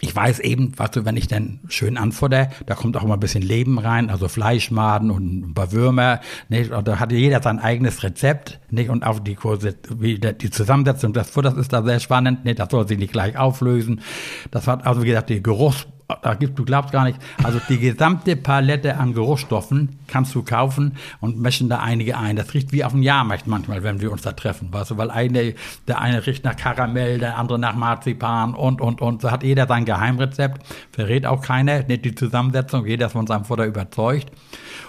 ich 0.00 0.14
weiß 0.14 0.40
eben, 0.40 0.72
was 0.76 0.90
du, 0.90 1.06
wenn 1.06 1.16
ich 1.16 1.26
dann 1.26 1.60
schön 1.68 1.96
anfutter, 1.96 2.50
da 2.66 2.74
kommt 2.74 2.96
auch 2.98 3.02
immer 3.02 3.14
ein 3.14 3.20
bisschen 3.20 3.42
Leben 3.42 3.78
rein, 3.78 4.10
also 4.10 4.28
Fleischmaden 4.28 5.10
und 5.10 5.50
ein 5.50 5.54
paar 5.54 5.72
Würmer, 5.72 6.20
nicht? 6.50 6.70
Und 6.70 6.86
da 6.86 7.00
hat 7.00 7.12
jeder 7.12 7.42
sein 7.42 7.58
eigenes 7.58 8.02
Rezept, 8.02 8.60
nicht? 8.70 8.90
Und 8.90 9.04
auch 9.04 9.20
die 9.20 9.34
Kurse, 9.34 9.74
wie 9.88 10.18
die 10.18 10.50
Zusammensetzung 10.50 11.14
des 11.14 11.30
Futters 11.30 11.56
ist 11.56 11.72
da 11.72 11.82
sehr 11.82 12.00
spannend, 12.00 12.44
nicht? 12.44 12.58
Das 12.58 12.68
soll 12.70 12.86
sich 12.86 12.98
nicht 12.98 13.12
gleich 13.12 13.38
auflösen. 13.38 14.02
Das 14.50 14.66
hat, 14.66 14.86
also 14.86 15.02
wie 15.02 15.06
gesagt, 15.06 15.30
die 15.30 15.42
Geruchs 15.42 15.86
da 16.22 16.34
gibt, 16.34 16.58
du 16.58 16.64
glaubst 16.64 16.92
gar 16.92 17.04
nicht, 17.04 17.18
also 17.42 17.60
die 17.68 17.78
gesamte 17.78 18.36
Palette 18.36 18.96
an 18.96 19.12
Geruchsstoffen 19.12 19.98
kannst 20.06 20.34
du 20.34 20.42
kaufen 20.42 20.96
und 21.20 21.40
mischen 21.40 21.68
da 21.68 21.80
einige 21.80 22.16
ein. 22.16 22.36
Das 22.36 22.54
riecht 22.54 22.72
wie 22.72 22.84
auf 22.84 22.92
dem 22.92 23.02
Jahrmarkt 23.02 23.46
manchmal, 23.46 23.82
wenn 23.82 24.00
wir 24.00 24.12
uns 24.12 24.22
da 24.22 24.32
treffen, 24.32 24.72
weißt 24.72 24.92
du, 24.92 24.98
weil 24.98 25.10
eine, 25.10 25.54
der 25.88 26.00
eine 26.00 26.24
riecht 26.24 26.44
nach 26.44 26.56
Karamell, 26.56 27.18
der 27.18 27.36
andere 27.36 27.58
nach 27.58 27.74
Marzipan 27.74 28.54
und, 28.54 28.80
und, 28.80 29.00
und. 29.00 29.20
So 29.20 29.30
hat 29.30 29.42
jeder 29.42 29.66
sein 29.66 29.84
Geheimrezept, 29.84 30.64
verrät 30.92 31.26
auch 31.26 31.42
keiner, 31.42 31.82
nicht 31.82 32.04
die 32.04 32.14
Zusammensetzung, 32.14 32.86
jeder 32.86 33.06
ist 33.06 33.12
von 33.12 33.26
seinem 33.26 33.44
Futter 33.44 33.66
überzeugt. 33.66 34.30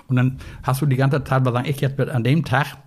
Und 0.07 0.17
dann 0.17 0.37
hast 0.61 0.81
du 0.81 0.85
die 0.85 0.97
ganze 0.97 1.23
Zeit, 1.23 1.45
was 1.45 1.53
sage 1.53 1.69
ich 1.69 1.81
jetzt 1.81 1.99
an 1.99 2.23
dem 2.23 2.45
Tag, 2.45 2.77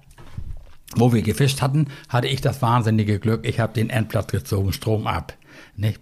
wo 0.94 1.12
wir 1.12 1.23
gefischt 1.23 1.62
hatten, 1.62 1.88
hatte 2.09 2.29
ich 2.29 2.41
das 2.41 2.62
wahnsinnige 2.62 3.19
Glück, 3.19 3.47
ich 3.47 3.59
habe 3.59 3.73
den 3.73 3.91
Endplatz 3.91 4.29
gezogen, 4.29 4.73
Strom 4.73 5.06
ab. 5.06 5.35
Nicht? 5.77 6.00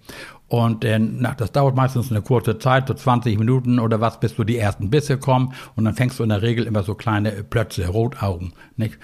Und 0.49 0.85
äh, 0.85 0.99
na, 0.99 1.35
das 1.35 1.53
dauert 1.53 1.77
meistens 1.77 2.11
eine 2.11 2.23
kurze 2.23 2.59
Zeit, 2.59 2.89
so 2.89 2.95
20 2.95 3.39
Minuten 3.39 3.79
oder 3.79 4.01
was, 4.01 4.19
bis 4.19 4.35
du 4.35 4.45
die 4.45 4.57
ersten 4.57 4.89
Bisse 4.91 5.19
kommen. 5.19 5.53
Und 5.77 5.85
dann 5.85 5.95
fängst 5.95 6.19
du 6.19 6.23
in 6.23 6.31
der 6.31 6.43
Regel 6.43 6.67
immer 6.67 6.83
so 6.83 6.95
kleine 6.95 7.31
Plötze, 7.45 7.87
Rotaugen. 7.89 8.55
Nicht? 8.77 8.99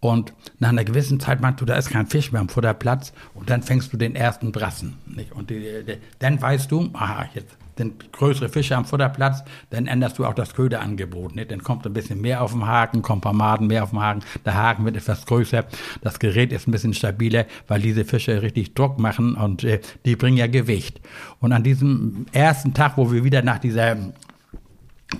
Und 0.00 0.32
nach 0.60 0.70
einer 0.70 0.84
gewissen 0.84 1.20
Zeit 1.20 1.40
meinst 1.40 1.60
du, 1.60 1.64
da 1.64 1.74
ist 1.74 1.90
kein 1.90 2.06
Fisch 2.06 2.32
mehr 2.32 2.40
am 2.40 2.48
Futterplatz. 2.48 3.12
Und 3.34 3.50
dann 3.50 3.62
fängst 3.62 3.92
du 3.92 3.96
den 3.96 4.14
ersten 4.14 4.52
Brassen. 4.52 4.96
Nicht? 5.06 5.32
Und 5.32 5.50
die, 5.50 5.84
die, 5.86 5.98
dann 6.20 6.40
weißt 6.40 6.70
du, 6.70 6.88
aha, 6.94 7.26
jetzt 7.34 7.56
sind 7.78 8.12
größere 8.12 8.48
Fische 8.48 8.76
am 8.76 8.84
Futterplatz, 8.84 9.42
dann 9.70 9.86
änderst 9.86 10.18
du 10.18 10.26
auch 10.26 10.34
das 10.34 10.54
Köderangebot. 10.54 11.34
Ne? 11.34 11.46
Dann 11.46 11.62
kommt 11.62 11.86
ein 11.86 11.92
bisschen 11.94 12.20
mehr 12.20 12.42
auf 12.42 12.52
den 12.52 12.66
Haken, 12.66 13.00
kommt 13.02 13.24
ein 13.24 13.66
mehr 13.66 13.82
auf 13.82 13.90
den 13.90 14.00
Haken. 14.00 14.20
Der 14.44 14.54
Haken 14.54 14.84
wird 14.84 14.96
etwas 14.96 15.24
größer, 15.24 15.64
das 16.02 16.18
Gerät 16.18 16.52
ist 16.52 16.68
ein 16.68 16.72
bisschen 16.72 16.92
stabiler, 16.92 17.46
weil 17.66 17.80
diese 17.80 18.04
Fische 18.04 18.42
richtig 18.42 18.74
Druck 18.74 18.98
machen 18.98 19.34
und 19.34 19.64
äh, 19.64 19.80
die 20.04 20.16
bringen 20.16 20.36
ja 20.36 20.46
Gewicht. 20.46 21.00
Und 21.40 21.52
an 21.52 21.62
diesem 21.62 22.26
ersten 22.32 22.74
Tag, 22.74 22.96
wo 22.96 23.10
wir 23.10 23.24
wieder 23.24 23.42
nach 23.42 23.58
dieser 23.58 23.96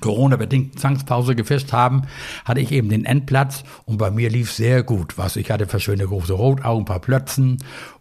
Corona-bedingten 0.01 0.79
Zwangspause 0.79 1.35
gefischt 1.35 1.73
haben, 1.73 2.03
hatte 2.45 2.61
ich 2.61 2.73
eben 2.73 2.89
den 2.89 3.05
Endplatz 3.05 3.65
und 3.85 3.99
bei 3.99 4.11
mir 4.11 4.31
lief 4.31 4.53
sehr 4.53 4.83
gut. 4.83 5.19
Was 5.19 5.37
ich 5.37 5.51
hatte 5.51 5.67
für 5.67 5.79
große 5.79 6.33
Rotaugen, 6.33 6.83
ein 6.83 6.85
paar 6.85 7.01
Plötzen 7.01 7.59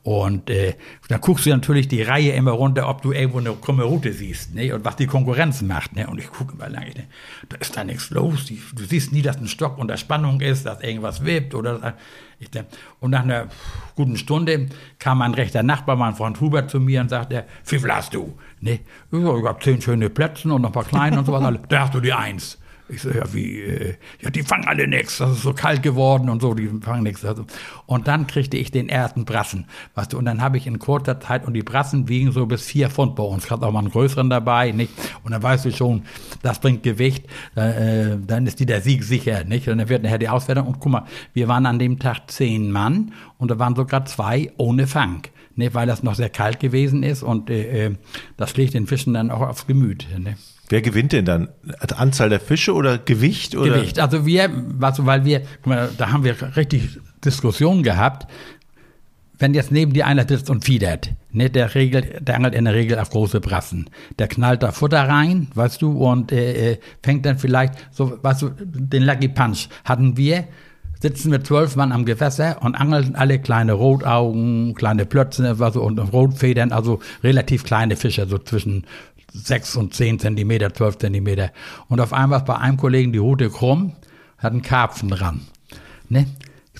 und 0.07 0.49
äh, 0.49 0.75
dann 1.09 1.19
guckst 1.19 1.45
du 1.45 1.49
natürlich 1.49 1.89
die 1.89 2.01
Reihe 2.01 2.31
immer 2.31 2.51
runter, 2.51 2.87
ob 2.87 3.01
du 3.01 3.11
irgendwo 3.11 3.39
eine 3.39 3.51
krumme 3.51 3.83
Route 3.83 4.13
siehst 4.13 4.55
ne? 4.55 4.73
und 4.73 4.85
was 4.85 4.95
die 4.95 5.05
Konkurrenz 5.05 5.61
macht. 5.61 5.97
Ne? 5.97 6.07
Und 6.07 6.17
ich 6.17 6.31
gucke 6.31 6.53
immer 6.53 6.69
lange, 6.69 6.91
ne? 6.91 7.07
da 7.49 7.57
ist 7.57 7.75
da 7.75 7.83
nichts 7.83 8.09
los. 8.11 8.45
Du 8.73 8.85
siehst 8.85 9.11
nie, 9.11 9.21
dass 9.21 9.35
ein 9.35 9.49
Stock 9.49 9.77
unter 9.77 9.97
Spannung 9.97 10.39
ist, 10.39 10.65
dass 10.65 10.81
irgendwas 10.81 11.25
wippt 11.25 11.53
oder 11.55 11.95
ich, 12.39 12.49
und 12.99 13.11
nach 13.11 13.23
einer 13.23 13.47
guten 13.95 14.15
Stunde 14.15 14.67
kam 14.99 15.17
mein 15.17 15.33
rechter 15.33 15.63
Nachbar, 15.63 15.95
mein 15.95 16.15
Freund 16.15 16.39
Hubert, 16.39 16.69
zu 16.69 16.79
mir 16.79 17.01
und 17.01 17.09
sagte, 17.09 17.45
wie 17.65 17.91
hast 17.91 18.13
du? 18.13 18.37
Ne? 18.59 18.73
Ich, 18.73 18.79
so, 19.11 19.47
habe 19.47 19.59
zehn 19.63 19.81
schöne 19.81 20.09
Plätzen 20.09 20.51
und 20.51 20.61
noch 20.61 20.69
ein 20.69 20.73
paar 20.73 20.85
kleine 20.85 21.19
und 21.19 21.25
sowas. 21.25 21.53
da 21.69 21.81
hast 21.81 21.93
du 21.93 21.99
die 21.99 22.13
Eins. 22.13 22.57
Ich 22.89 23.01
so, 23.01 23.09
ja, 23.09 23.33
wie, 23.33 23.59
äh, 23.59 23.95
ja, 24.21 24.29
die 24.29 24.43
fangen 24.43 24.65
alle 24.65 24.87
nichts, 24.87 25.17
das 25.17 25.31
ist 25.31 25.41
so 25.41 25.51
kalt 25.51 25.83
geworden 25.83 26.29
und 26.29 26.41
so, 26.41 26.53
die 26.53 26.69
fangen 26.81 27.03
nichts. 27.03 27.25
Also. 27.25 27.45
Und 27.85 28.07
dann 28.07 28.27
kriegte 28.27 28.55
ich 28.55 28.71
den 28.71 28.87
ersten 28.87 29.25
Brassen, 29.25 29.65
weißt 29.95 30.13
du, 30.13 30.17
und 30.17 30.23
dann 30.23 30.41
habe 30.41 30.55
ich 30.55 30.67
in 30.67 30.79
kurzer 30.79 31.19
Zeit, 31.19 31.45
und 31.45 31.53
die 31.53 31.63
Brassen 31.63 32.07
wiegen 32.07 32.31
so 32.31 32.45
bis 32.45 32.65
vier 32.65 32.89
Pfund 32.89 33.15
bei 33.17 33.23
uns, 33.23 33.43
ich 33.43 33.51
hatte 33.51 33.65
auch 33.65 33.73
mal 33.73 33.79
einen 33.79 33.91
größeren 33.91 34.29
dabei, 34.29 34.71
nicht? 34.71 34.93
Und 35.23 35.33
dann 35.33 35.43
weißt 35.43 35.65
du 35.65 35.71
schon, 35.71 36.03
das 36.43 36.59
bringt 36.59 36.83
Gewicht, 36.83 37.25
äh, 37.55 38.15
dann 38.25 38.47
ist 38.47 38.61
die 38.61 38.65
der 38.65 38.79
Sieg 38.79 39.03
sicher, 39.03 39.43
nicht? 39.43 39.67
Und 39.67 39.79
dann 39.79 39.89
wird 39.89 40.03
nachher 40.03 40.19
die 40.19 40.29
Auswertung, 40.29 40.67
und 40.67 40.79
guck 40.79 40.91
mal, 40.93 41.05
wir 41.33 41.49
waren 41.49 41.65
an 41.65 41.79
dem 41.79 41.99
Tag 41.99 42.31
zehn 42.31 42.71
Mann, 42.71 43.11
und 43.37 43.51
da 43.51 43.59
waren 43.59 43.75
sogar 43.75 44.05
zwei 44.05 44.53
ohne 44.55 44.87
Fang. 44.87 45.23
Ne, 45.57 45.73
weil 45.73 45.87
das 45.87 46.03
noch 46.03 46.13
sehr 46.13 46.29
kalt 46.29 46.59
gewesen 46.59 47.01
ist 47.01 47.23
und 47.23 47.49
äh, 47.49 47.87
äh 47.87 47.95
das 48.37 48.51
schlägt 48.51 48.75
den 48.75 48.85
Fischen 48.85 49.15
dann 49.15 49.31
auch 49.31 49.41
aufs 49.41 49.65
Gemüt. 49.65 50.07
Ne? 50.15 50.35
Wer 50.69 50.81
gewinnt 50.81 51.13
denn 51.13 51.25
dann? 51.25 51.49
Anzahl 51.95 52.29
der 52.29 52.39
Fische 52.39 52.73
oder 52.73 52.97
Gewicht? 52.97 53.55
Oder? 53.55 53.75
Gewicht. 53.75 53.99
Also 53.99 54.25
wir, 54.25 54.51
also 54.81 55.05
weil 55.05 55.23
wir, 55.25 55.41
mal, 55.65 55.89
da 55.97 56.11
haben 56.11 56.23
wir 56.23 56.57
richtig 56.57 56.99
Diskussionen 57.23 57.83
gehabt. 57.83 58.27
Wenn 59.39 59.53
jetzt 59.53 59.71
neben 59.71 59.93
dir 59.93 60.07
einer 60.07 60.27
sitzt 60.27 60.49
und 60.49 60.65
fiedert, 60.65 61.11
ne, 61.31 61.49
der, 61.49 61.73
regelt, 61.75 62.27
der 62.27 62.35
angelt 62.35 62.55
in 62.55 62.65
der 62.65 62.73
Regel 62.73 62.99
auf 62.99 63.11
große 63.11 63.39
Brassen. 63.39 63.89
Der 64.19 64.27
knallt 64.27 64.63
da 64.63 64.71
Futter 64.71 65.07
rein, 65.07 65.47
weißt 65.53 65.81
du, 65.81 65.91
und 65.91 66.31
äh, 66.31 66.71
äh 66.71 66.79
fängt 67.03 67.25
dann 67.25 67.37
vielleicht 67.37 67.73
so, 67.91 68.17
weißt 68.21 68.41
du, 68.41 68.49
den 68.49 69.03
Lucky 69.03 69.27
Punch 69.27 69.69
hatten 69.85 70.17
wir 70.17 70.47
sitzen 71.01 71.31
wir 71.31 71.43
zwölf 71.43 71.75
Mann 71.75 71.91
am 71.91 72.05
Gewässer 72.05 72.61
und 72.61 72.75
angeln 72.75 73.15
alle 73.15 73.39
kleine 73.39 73.73
Rotaugen, 73.73 74.73
kleine 74.75 75.05
Plötzen 75.05 75.45
also, 75.45 75.81
und 75.81 75.99
Rotfedern, 75.99 76.71
also 76.71 76.99
relativ 77.23 77.63
kleine 77.63 77.95
Fische, 77.95 78.27
so 78.27 78.37
zwischen 78.37 78.85
sechs 79.33 79.75
und 79.75 79.93
zehn 79.93 80.19
Zentimeter, 80.19 80.73
zwölf 80.73 80.97
Zentimeter. 80.97 81.51
Und 81.89 81.99
auf 81.99 82.13
einmal 82.13 82.41
bei 82.41 82.55
einem 82.55 82.77
Kollegen 82.77 83.13
die 83.13 83.19
Rute 83.19 83.49
krumm, 83.49 83.93
hat 84.37 84.53
einen 84.53 84.61
Karpfen 84.61 85.09
dran. 85.09 85.41
Ne? 86.09 86.25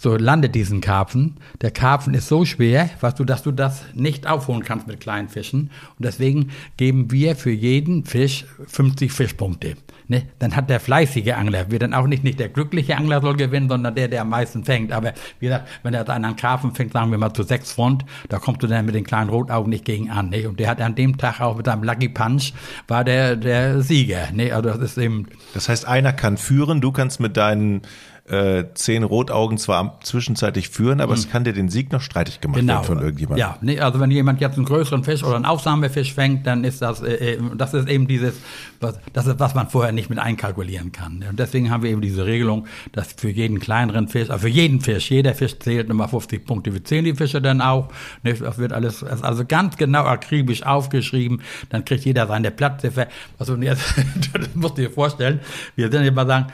so 0.01 0.15
landet 0.15 0.55
diesen 0.55 0.81
Karpfen. 0.81 1.37
Der 1.61 1.71
Karpfen 1.71 2.13
ist 2.13 2.27
so 2.27 2.45
schwer, 2.45 2.89
weißt 3.01 3.19
du, 3.19 3.23
dass 3.23 3.43
du 3.43 3.51
das 3.51 3.83
nicht 3.93 4.27
aufholen 4.27 4.63
kannst 4.63 4.87
mit 4.87 4.99
kleinen 4.99 5.29
Fischen. 5.29 5.71
Und 5.97 6.05
deswegen 6.05 6.51
geben 6.77 7.11
wir 7.11 7.35
für 7.35 7.51
jeden 7.51 8.05
Fisch 8.05 8.45
50 8.67 9.11
Fischpunkte. 9.11 9.75
Ne? 10.09 10.23
Dann 10.39 10.55
hat 10.55 10.69
der 10.69 10.79
fleißige 10.79 11.33
Angler, 11.33 11.69
wird 11.69 11.81
dann 11.81 11.93
auch 11.93 12.07
nicht, 12.07 12.23
nicht 12.23 12.39
der 12.39 12.49
glückliche 12.49 12.95
Angler 12.97 13.21
soll 13.21 13.35
gewinnen, 13.35 13.67
sondern 13.67 13.93
der, 13.93 14.07
der 14.07 14.21
am 14.21 14.29
meisten 14.29 14.63
fängt. 14.63 14.93
Aber 14.93 15.13
wie 15.39 15.47
gesagt, 15.47 15.67
wenn 15.83 15.93
er 15.93 16.07
einen 16.09 16.35
Karpfen 16.35 16.73
fängt, 16.73 16.93
sagen 16.93 17.11
wir 17.11 17.17
mal 17.17 17.33
zu 17.33 17.43
sechs 17.43 17.73
Front, 17.73 18.05
da 18.29 18.39
kommst 18.39 18.63
du 18.63 18.67
dann 18.67 18.85
mit 18.85 18.95
den 18.95 19.03
kleinen 19.03 19.29
Rotaugen 19.29 19.69
nicht 19.69 19.85
gegen 19.85 20.09
an. 20.09 20.29
Ne? 20.29 20.47
Und 20.47 20.59
der 20.59 20.69
hat 20.69 20.81
an 20.81 20.95
dem 20.95 21.17
Tag 21.17 21.41
auch 21.41 21.57
mit 21.57 21.65
seinem 21.65 21.83
Lucky 21.83 22.09
Punch, 22.09 22.53
war 22.87 23.03
der, 23.03 23.35
der 23.35 23.81
Sieger. 23.81 24.31
Ne? 24.31 24.53
Also 24.53 24.69
das 24.69 24.79
ist 24.79 24.97
eben. 24.97 25.27
Das 25.53 25.67
heißt, 25.67 25.85
einer 25.85 26.13
kann 26.13 26.37
führen, 26.37 26.79
du 26.79 26.91
kannst 26.91 27.19
mit 27.19 27.35
deinen 27.35 27.81
äh, 28.27 28.65
zehn 28.73 29.03
Rotaugen 29.03 29.57
zwar 29.57 29.99
zwischenzeitlich 30.01 30.69
führen, 30.69 30.99
aber 30.99 31.13
mhm. 31.13 31.19
es 31.19 31.29
kann 31.29 31.45
dir 31.45 31.53
den 31.53 31.69
Sieg 31.69 31.91
noch 31.93 32.01
streitig 32.01 32.41
gemacht 32.41 32.59
genau. 32.59 32.73
werden 32.73 32.85
von 32.85 32.99
irgendjemandem. 32.99 33.39
Ja, 33.39 33.57
nee, 33.61 33.79
also 33.79 33.99
wenn 34.01 34.11
jemand 34.11 34.41
jetzt 34.41 34.57
einen 34.57 34.65
größeren 34.65 35.03
Fisch 35.05 35.23
oder 35.23 35.37
einen 35.37 35.45
Aufsammelfisch 35.45 36.13
fängt, 36.13 36.45
dann 36.45 36.65
ist 36.65 36.81
das, 36.81 37.01
äh, 37.01 37.35
äh, 37.35 37.39
das 37.55 37.73
ist 37.73 37.87
eben 37.87 38.07
dieses, 38.07 38.35
was, 38.81 38.99
das 39.13 39.27
ist, 39.27 39.39
was 39.39 39.55
man 39.55 39.69
vorher 39.69 39.93
nicht 39.93 40.09
mit 40.09 40.19
einkalkulieren 40.19 40.91
kann. 40.91 41.23
Und 41.29 41.39
deswegen 41.39 41.71
haben 41.71 41.83
wir 41.83 41.89
eben 41.89 42.01
diese 42.01 42.25
Regelung, 42.25 42.67
dass 42.91 43.13
für 43.13 43.29
jeden 43.29 43.59
kleineren 43.59 44.09
Fisch, 44.09 44.29
also 44.29 44.41
für 44.41 44.49
jeden 44.49 44.81
Fisch, 44.81 45.09
jeder 45.09 45.33
Fisch 45.33 45.57
zählt 45.59 45.87
nochmal 45.87 46.09
50 46.09 46.45
Punkte. 46.45 46.73
Wir 46.73 46.83
zählen 46.83 47.05
die 47.05 47.15
Fische 47.15 47.41
dann 47.41 47.61
auch. 47.61 47.87
Ne, 48.23 48.33
das 48.33 48.57
wird 48.57 48.73
alles, 48.73 49.03
also 49.03 49.45
ganz 49.45 49.77
genau 49.77 50.03
akribisch 50.03 50.63
aufgeschrieben. 50.63 51.41
Dann 51.69 51.85
kriegt 51.85 52.03
jeder 52.03 52.27
seine 52.27 52.51
Platzziffer. 52.51 53.07
Also 53.39 53.55
jetzt, 53.55 53.83
das 54.33 54.53
musst 54.53 54.77
du 54.77 54.81
dir 54.81 54.91
vorstellen, 54.91 55.39
wir 55.77 55.89
sind 55.89 56.03
immer 56.03 56.25
sagen, 56.25 56.47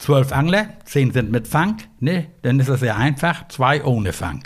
zwölf 0.00 0.32
Angler, 0.32 0.70
zehn 0.84 1.12
sind 1.12 1.30
mit 1.30 1.46
Fang, 1.46 1.76
ne? 2.00 2.26
dann 2.42 2.58
ist 2.58 2.68
das 2.68 2.80
sehr 2.80 2.96
einfach, 2.96 3.46
zwei 3.48 3.84
ohne 3.84 4.12
Fang. 4.12 4.42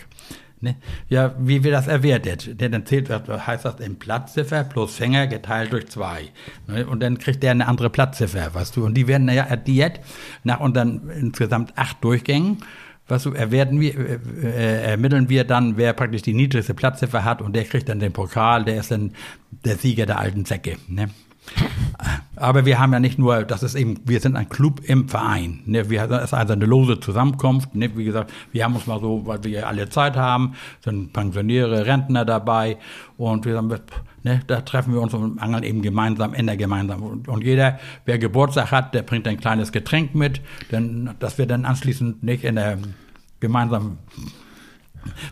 Ne? 0.60 0.76
Ja, 1.08 1.34
wie 1.38 1.62
wird 1.62 1.74
das 1.74 1.86
erwertet? 1.86 2.60
Denn 2.60 2.72
dann 2.72 2.86
zählt, 2.86 3.08
heißt 3.08 3.64
das 3.64 3.80
in 3.80 3.98
Platzziffer 3.98 4.64
plus 4.64 4.96
Fänger 4.96 5.26
geteilt 5.26 5.72
durch 5.72 5.88
zwei. 5.88 6.30
Ne? 6.66 6.86
Und 6.86 7.00
dann 7.00 7.18
kriegt 7.18 7.42
der 7.42 7.52
eine 7.52 7.68
andere 7.68 7.90
Platzziffer, 7.90 8.54
weißt 8.54 8.76
du. 8.76 8.84
Und 8.84 8.94
die 8.94 9.06
werden 9.06 9.28
ja 9.28 9.50
addiert 9.50 10.00
nach 10.42 10.60
dann 10.72 11.08
insgesamt 11.10 11.76
acht 11.76 12.02
Durchgängen. 12.02 12.58
Weißt 13.06 13.26
du, 13.26 13.32
erwerten 13.32 13.78
wir, 13.80 13.94
äh, 13.94 14.18
äh, 14.42 14.82
ermitteln 14.92 15.28
wir 15.28 15.44
dann, 15.44 15.76
wer 15.76 15.92
praktisch 15.92 16.22
die 16.22 16.32
niedrigste 16.32 16.72
Platzziffer 16.72 17.22
hat 17.22 17.42
und 17.42 17.54
der 17.54 17.64
kriegt 17.64 17.90
dann 17.90 18.00
den 18.00 18.14
Pokal, 18.14 18.64
der 18.64 18.80
ist 18.80 18.90
dann 18.90 19.12
der 19.50 19.76
Sieger 19.76 20.06
der 20.06 20.18
alten 20.18 20.46
Säcke. 20.46 20.78
Ne? 20.88 21.10
Aber 22.36 22.66
wir 22.66 22.78
haben 22.78 22.92
ja 22.92 23.00
nicht 23.00 23.18
nur, 23.18 23.44
das 23.44 23.62
ist 23.62 23.74
eben, 23.74 24.00
wir 24.04 24.20
sind 24.20 24.36
ein 24.36 24.48
Club 24.48 24.80
im 24.84 25.08
Verein. 25.08 25.60
Ne? 25.66 25.88
Wir, 25.88 26.06
das 26.06 26.24
ist 26.24 26.34
also 26.34 26.52
eine 26.52 26.66
lose 26.66 26.98
Zusammenkunft. 26.98 27.74
Ne? 27.74 27.96
Wie 27.96 28.04
gesagt, 28.04 28.32
wir 28.52 28.64
haben 28.64 28.74
uns 28.74 28.86
mal 28.86 29.00
so, 29.00 29.24
weil 29.24 29.42
wir 29.44 29.68
alle 29.68 29.88
Zeit 29.88 30.16
haben, 30.16 30.54
sind 30.82 31.12
Pensionäre, 31.12 31.86
Rentner 31.86 32.24
dabei 32.24 32.78
und 33.16 33.44
wir 33.44 33.54
sagen, 33.54 33.72
ne, 34.24 34.40
da 34.46 34.62
treffen 34.62 34.92
wir 34.94 35.00
uns 35.00 35.14
und 35.14 35.38
angeln 35.38 35.62
eben 35.62 35.82
gemeinsam, 35.82 36.34
in 36.34 36.46
der 36.46 36.56
gemeinsam. 36.56 37.02
Und, 37.02 37.28
und, 37.28 37.44
jeder, 37.44 37.78
wer 38.04 38.18
Geburtstag 38.18 38.72
hat, 38.72 38.94
der 38.94 39.02
bringt 39.02 39.28
ein 39.28 39.38
kleines 39.38 39.70
Getränk 39.70 40.14
mit, 40.14 40.40
denn 40.72 41.10
das 41.20 41.38
wird 41.38 41.50
dann 41.50 41.64
anschließend 41.64 42.22
nicht 42.24 42.42
in 42.42 42.56
der 42.56 42.78
gemeinsamen 43.38 43.98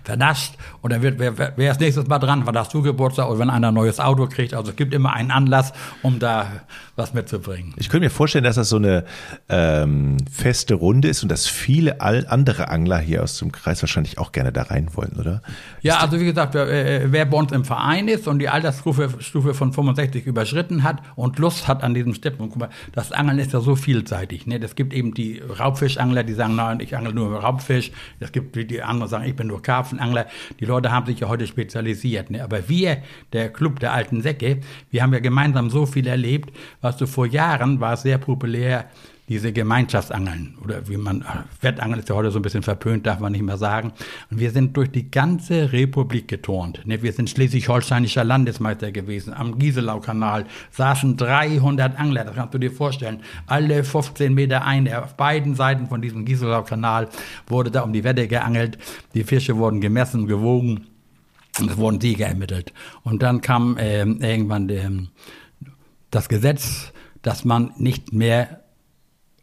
vernascht 0.04 0.54
und 0.80 0.92
dann 0.92 1.02
wird, 1.02 1.18
wer, 1.18 1.36
wer, 1.56 1.70
ist 1.70 1.80
nächstes 1.80 2.06
Mal 2.06 2.18
dran, 2.18 2.42
wann 2.44 2.56
hast 2.56 2.72
du 2.74 2.82
Geburtstag 2.82 3.28
oder 3.28 3.38
wenn 3.38 3.50
einer 3.50 3.68
ein 3.68 3.74
neues 3.74 4.00
Auto 4.00 4.26
kriegt. 4.26 4.54
Also 4.54 4.70
es 4.70 4.76
gibt 4.76 4.94
immer 4.94 5.12
einen 5.12 5.30
Anlass, 5.30 5.72
um 6.02 6.18
da 6.18 6.46
was 7.02 7.14
mitzubringen. 7.14 7.74
Ich 7.76 7.88
könnte 7.88 8.06
mir 8.06 8.10
vorstellen, 8.10 8.44
dass 8.44 8.56
das 8.56 8.68
so 8.68 8.76
eine 8.76 9.04
ähm, 9.48 10.16
feste 10.30 10.74
Runde 10.74 11.08
ist 11.08 11.22
und 11.22 11.28
dass 11.28 11.46
viele 11.46 12.00
all 12.00 12.26
andere 12.28 12.68
Angler 12.68 12.98
hier 12.98 13.22
aus 13.22 13.38
dem 13.38 13.50
Kreis 13.52 13.82
wahrscheinlich 13.82 14.18
auch 14.18 14.32
gerne 14.32 14.52
da 14.52 14.62
rein 14.62 14.88
wollen, 14.94 15.16
oder? 15.18 15.42
Ja, 15.82 15.98
also 15.98 16.20
wie 16.20 16.24
gesagt, 16.24 16.54
wer, 16.54 16.68
äh, 16.68 17.12
wer 17.12 17.26
bei 17.26 17.36
uns 17.36 17.52
im 17.52 17.64
Verein 17.64 18.08
ist 18.08 18.28
und 18.28 18.38
die 18.38 18.48
Altersstufe 18.48 19.10
Stufe 19.18 19.54
von 19.54 19.72
65 19.72 20.26
überschritten 20.26 20.82
hat 20.82 21.02
und 21.16 21.38
Lust 21.38 21.66
hat 21.68 21.82
an 21.82 21.94
diesem 21.94 22.14
Steppen, 22.14 22.48
guck 22.48 22.58
mal, 22.58 22.70
das 22.92 23.12
Angeln 23.12 23.38
ist 23.38 23.52
ja 23.52 23.60
so 23.60 23.74
vielseitig. 23.74 24.46
Ne? 24.46 24.60
Es 24.62 24.76
gibt 24.76 24.92
eben 24.94 25.14
die 25.14 25.40
Raubfischangler, 25.40 26.22
die 26.22 26.34
sagen, 26.34 26.54
nein, 26.54 26.80
ich 26.80 26.96
angel 26.96 27.12
nur 27.12 27.40
Raubfisch. 27.40 27.90
Es 28.20 28.30
gibt 28.32 28.54
die, 28.54 28.66
die 28.66 28.82
anderen 28.82 29.10
sagen, 29.10 29.24
ich 29.24 29.34
bin 29.34 29.48
nur 29.48 29.60
Karpfenangler. 29.60 30.26
Die 30.60 30.64
Leute 30.64 30.92
haben 30.92 31.06
sich 31.06 31.20
ja 31.20 31.28
heute 31.28 31.46
spezialisiert. 31.46 32.30
Ne? 32.30 32.44
Aber 32.44 32.68
wir, 32.68 32.98
der 33.32 33.52
Club 33.52 33.80
der 33.80 33.92
alten 33.92 34.22
Säcke, 34.22 34.60
wir 34.90 35.02
haben 35.02 35.12
ja 35.12 35.20
gemeinsam 35.20 35.70
so 35.70 35.86
viel 35.86 36.06
erlebt. 36.06 36.52
Was 36.80 36.91
du 36.96 37.06
vor 37.06 37.26
Jahren 37.26 37.80
war 37.80 37.94
es 37.94 38.02
sehr 38.02 38.18
populär, 38.18 38.86
diese 39.28 39.52
Gemeinschaftsangeln 39.52 40.58
oder 40.62 40.88
wie 40.88 40.96
man, 40.96 41.24
Wettangeln 41.60 42.00
ist 42.00 42.08
ja 42.08 42.14
heute 42.14 42.30
so 42.30 42.38
ein 42.38 42.42
bisschen 42.42 42.62
verpönt, 42.62 43.06
darf 43.06 43.20
man 43.20 43.32
nicht 43.32 43.42
mehr 43.42 43.56
sagen. 43.56 43.92
Und 44.30 44.40
wir 44.40 44.50
sind 44.50 44.76
durch 44.76 44.90
die 44.90 45.10
ganze 45.10 45.72
Republik 45.72 46.28
geturnt. 46.28 46.82
Ne? 46.84 47.02
Wir 47.02 47.12
sind 47.12 47.30
schleswig-holsteinischer 47.30 48.24
Landesmeister 48.24 48.90
gewesen. 48.90 49.32
Am 49.32 49.58
Gieselau-Kanal 49.58 50.44
saßen 50.72 51.16
300 51.16 51.98
Angler, 51.98 52.24
das 52.24 52.34
kannst 52.34 52.52
du 52.52 52.58
dir 52.58 52.72
vorstellen. 52.72 53.20
Alle 53.46 53.84
15 53.84 54.34
Meter 54.34 54.66
ein, 54.66 54.92
auf 54.92 55.14
beiden 55.16 55.54
Seiten 55.54 55.86
von 55.86 56.02
diesem 56.02 56.24
Gieselau-Kanal 56.24 57.08
wurde 57.46 57.70
da 57.70 57.82
um 57.82 57.92
die 57.92 58.04
Wette 58.04 58.26
geangelt. 58.28 58.76
Die 59.14 59.24
Fische 59.24 59.56
wurden 59.56 59.80
gemessen, 59.80 60.26
gewogen. 60.26 60.88
Und 61.60 61.70
es 61.70 61.76
wurden 61.76 62.00
Sieger 62.00 62.26
ermittelt. 62.26 62.72
Und 63.02 63.22
dann 63.22 63.42
kam 63.42 63.76
äh, 63.76 64.00
irgendwann 64.00 64.68
der, 64.68 64.90
das 66.12 66.28
Gesetz, 66.28 66.92
dass 67.22 67.44
man 67.44 67.72
nicht 67.78 68.12
mehr 68.12 68.61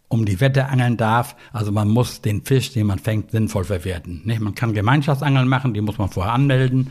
um 0.09 0.25
die 0.25 0.41
Wette 0.41 0.65
angeln 0.65 0.97
darf. 0.97 1.35
Also 1.53 1.71
man 1.71 1.87
muss 1.87 2.21
den 2.21 2.43
Fisch, 2.43 2.73
den 2.73 2.87
man 2.87 2.97
fängt, 2.97 3.31
sinnvoll 3.31 3.63
verwerten. 3.63 4.21
Nicht? 4.25 4.41
Man 4.41 4.55
kann 4.55 4.73
Gemeinschaftsangeln 4.73 5.47
machen, 5.47 5.75
die 5.75 5.81
muss 5.81 5.99
man 5.99 6.09
vorher 6.09 6.33
anmelden. 6.33 6.89